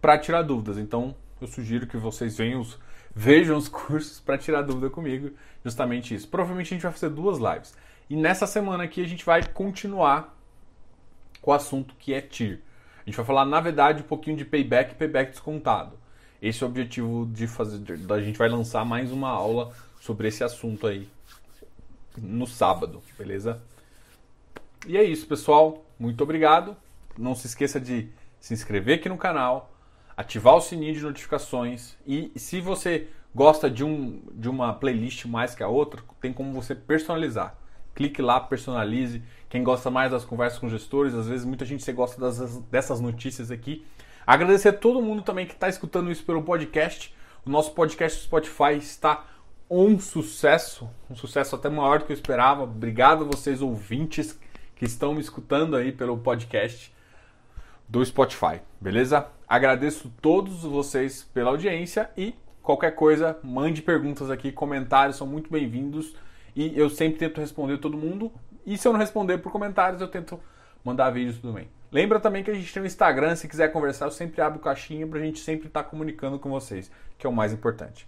para 0.01 0.17
tirar 0.17 0.43
dúvidas. 0.43 0.77
Então 0.77 1.13
eu 1.41 1.47
sugiro 1.47 1.87
que 1.87 1.97
vocês 1.97 2.37
venham 2.37 2.65
vejam 3.13 3.57
os 3.57 3.67
cursos 3.69 4.19
para 4.19 4.37
tirar 4.37 4.61
dúvida 4.61 4.89
comigo. 4.89 5.31
Justamente 5.63 6.15
isso. 6.15 6.29
Provavelmente 6.29 6.67
a 6.67 6.75
gente 6.75 6.83
vai 6.83 6.91
fazer 6.93 7.09
duas 7.09 7.37
lives. 7.37 7.75
E 8.09 8.15
nessa 8.15 8.47
semana 8.47 8.85
aqui 8.85 9.03
a 9.03 9.07
gente 9.07 9.25
vai 9.25 9.43
continuar 9.43 10.37
com 11.41 11.51
o 11.51 11.53
assunto 11.53 11.95
que 11.99 12.13
é 12.13 12.21
TIR. 12.21 12.61
A 13.01 13.09
gente 13.09 13.17
vai 13.17 13.25
falar, 13.25 13.45
na 13.45 13.59
verdade, 13.59 14.03
um 14.03 14.05
pouquinho 14.05 14.37
de 14.37 14.45
payback 14.45 14.93
e 14.93 14.95
payback 14.95 15.31
descontado. 15.31 15.99
Esse 16.41 16.63
é 16.63 16.65
o 16.65 16.69
objetivo 16.69 17.29
de 17.31 17.45
fazer. 17.45 17.79
A 18.09 18.21
gente 18.21 18.39
vai 18.39 18.49
lançar 18.49 18.83
mais 18.83 19.11
uma 19.11 19.29
aula 19.29 19.71
sobre 19.99 20.27
esse 20.27 20.43
assunto 20.43 20.87
aí 20.87 21.07
no 22.17 22.47
sábado, 22.47 23.01
beleza? 23.15 23.61
E 24.87 24.97
é 24.97 25.03
isso, 25.03 25.27
pessoal. 25.27 25.85
Muito 25.99 26.23
obrigado. 26.23 26.75
Não 27.15 27.35
se 27.35 27.45
esqueça 27.45 27.79
de 27.79 28.09
se 28.39 28.55
inscrever 28.55 28.97
aqui 28.97 29.07
no 29.07 29.17
canal, 29.17 29.71
ativar 30.17 30.55
o 30.55 30.61
sininho 30.61 30.95
de 30.95 31.01
notificações 31.01 31.95
e 32.07 32.31
se 32.35 32.59
você 32.59 33.07
gosta 33.35 33.69
de, 33.69 33.83
um, 33.83 34.19
de 34.31 34.49
uma 34.49 34.73
playlist 34.73 35.25
mais 35.25 35.53
que 35.53 35.61
a 35.61 35.67
outra, 35.67 36.01
tem 36.19 36.33
como 36.33 36.51
você 36.53 36.73
personalizar. 36.73 37.55
Clique 37.93 38.19
lá, 38.19 38.39
personalize. 38.39 39.21
Quem 39.47 39.63
gosta 39.63 39.91
mais 39.91 40.11
das 40.11 40.25
conversas 40.25 40.57
com 40.57 40.67
gestores, 40.67 41.13
às 41.13 41.27
vezes 41.27 41.45
muita 41.45 41.65
gente 41.65 41.89
gosta 41.91 42.19
das, 42.19 42.57
dessas 42.63 42.99
notícias 42.99 43.51
aqui. 43.51 43.85
Agradecer 44.25 44.69
a 44.69 44.73
todo 44.73 45.01
mundo 45.01 45.21
também 45.21 45.45
que 45.45 45.53
está 45.53 45.67
escutando 45.67 46.11
isso 46.11 46.23
pelo 46.23 46.43
podcast. 46.43 47.13
O 47.45 47.49
nosso 47.49 47.73
podcast 47.73 48.19
do 48.19 48.23
Spotify 48.23 48.77
está 48.77 49.25
um 49.69 49.99
sucesso, 49.99 50.89
um 51.09 51.15
sucesso 51.15 51.55
até 51.55 51.69
maior 51.69 51.99
do 51.99 52.05
que 52.05 52.11
eu 52.11 52.15
esperava. 52.15 52.63
Obrigado 52.63 53.23
a 53.23 53.27
vocês 53.27 53.61
ouvintes 53.61 54.37
que 54.75 54.85
estão 54.85 55.13
me 55.13 55.21
escutando 55.21 55.75
aí 55.75 55.91
pelo 55.91 56.17
podcast 56.17 56.93
do 57.87 58.03
Spotify, 58.05 58.61
beleza? 58.79 59.27
Agradeço 59.47 60.11
todos 60.21 60.63
vocês 60.63 61.23
pela 61.33 61.49
audiência 61.49 62.09
e 62.17 62.35
qualquer 62.61 62.91
coisa, 62.95 63.37
mande 63.43 63.81
perguntas 63.81 64.29
aqui, 64.29 64.51
comentários 64.51 65.17
são 65.17 65.27
muito 65.27 65.51
bem-vindos 65.51 66.15
e 66.55 66.77
eu 66.77 66.89
sempre 66.89 67.19
tento 67.19 67.41
responder 67.41 67.77
todo 67.77 67.97
mundo. 67.97 68.31
E 68.65 68.77
se 68.77 68.87
eu 68.87 68.93
não 68.93 68.99
responder 68.99 69.39
por 69.39 69.51
comentários, 69.51 70.01
eu 70.01 70.07
tento 70.07 70.39
mandar 70.83 71.09
vídeos 71.09 71.39
também. 71.39 71.67
Lembra 71.91 72.19
também 72.19 72.41
que 72.41 72.49
a 72.49 72.53
gente 72.53 72.73
tem 72.73 72.81
um 72.81 72.85
Instagram, 72.85 73.35
se 73.35 73.49
quiser 73.49 73.71
conversar, 73.71 74.05
eu 74.05 74.11
sempre 74.11 74.41
abro 74.41 74.59
caixinha 74.59 75.05
pra 75.05 75.19
gente 75.19 75.39
sempre 75.39 75.67
estar 75.67 75.83
tá 75.83 75.89
comunicando 75.89 76.39
com 76.39 76.49
vocês, 76.49 76.89
que 77.17 77.27
é 77.27 77.29
o 77.29 77.33
mais 77.33 77.51
importante. 77.51 78.07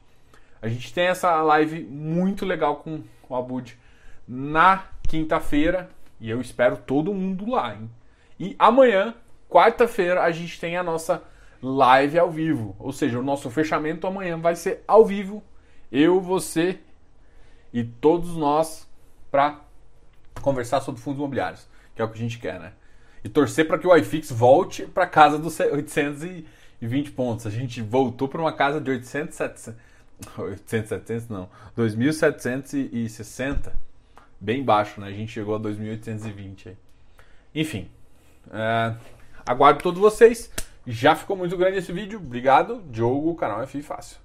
A 0.61 0.69
gente 0.69 0.93
tem 0.93 1.07
essa 1.07 1.41
live 1.41 1.83
muito 1.83 2.45
legal 2.45 2.77
com 2.77 3.03
o 3.27 3.35
Abud 3.35 3.77
na 4.25 4.85
quinta-feira 5.09 5.89
e 6.17 6.29
eu 6.29 6.39
espero 6.39 6.77
todo 6.77 7.13
mundo 7.13 7.49
lá, 7.49 7.75
hein? 7.75 7.91
E 8.39 8.55
amanhã, 8.57 9.13
quarta-feira, 9.49 10.23
a 10.23 10.31
gente 10.31 10.57
tem 10.57 10.77
a 10.77 10.83
nossa 10.83 11.21
live 11.61 12.17
ao 12.17 12.31
vivo, 12.31 12.77
ou 12.79 12.93
seja, 12.93 13.19
o 13.19 13.23
nosso 13.23 13.49
fechamento 13.49 14.07
amanhã 14.07 14.37
vai 14.37 14.55
ser 14.55 14.81
ao 14.87 15.05
vivo, 15.05 15.43
eu, 15.91 16.21
você 16.21 16.79
e 17.73 17.83
todos 17.83 18.37
nós 18.37 18.89
para 19.29 19.59
conversar 20.41 20.79
sobre 20.79 21.01
fundos 21.01 21.19
imobiliários, 21.19 21.67
que 21.93 22.01
é 22.01 22.05
o 22.05 22.09
que 22.09 22.15
a 22.15 22.21
gente 22.21 22.39
quer, 22.39 22.59
né? 22.59 22.73
E 23.23 23.29
torcer 23.29 23.67
para 23.67 23.77
que 23.77 23.87
o 23.87 23.95
iFix 23.95 24.31
volte 24.31 24.85
para 24.85 25.07
casa 25.07 25.37
dos 25.39 25.59
820 25.59 27.11
pontos. 27.11 27.47
A 27.47 27.49
gente 27.49 27.81
voltou 27.81 28.27
para 28.27 28.41
uma 28.41 28.51
casa 28.51 28.81
de 28.81 28.91
800, 28.91 29.35
700, 29.35 29.81
800, 30.37 30.89
700 30.89 31.29
não, 31.29 31.49
2.760, 31.77 33.71
bem 34.39 34.63
baixo, 34.63 34.99
né? 34.99 35.07
A 35.07 35.11
gente 35.11 35.31
chegou 35.31 35.55
a 35.55 35.59
2.820 35.59 36.75
Enfim, 37.55 37.89
é, 38.51 38.95
aguardo 39.45 39.81
todos 39.81 39.99
vocês. 39.99 40.51
Já 40.85 41.15
ficou 41.15 41.37
muito 41.37 41.55
grande 41.55 41.77
esse 41.77 41.93
vídeo. 41.93 42.19
Obrigado, 42.19 42.83
Diogo, 42.91 43.35
canal 43.35 43.65
FI 43.65 43.81
Fácil. 43.81 44.17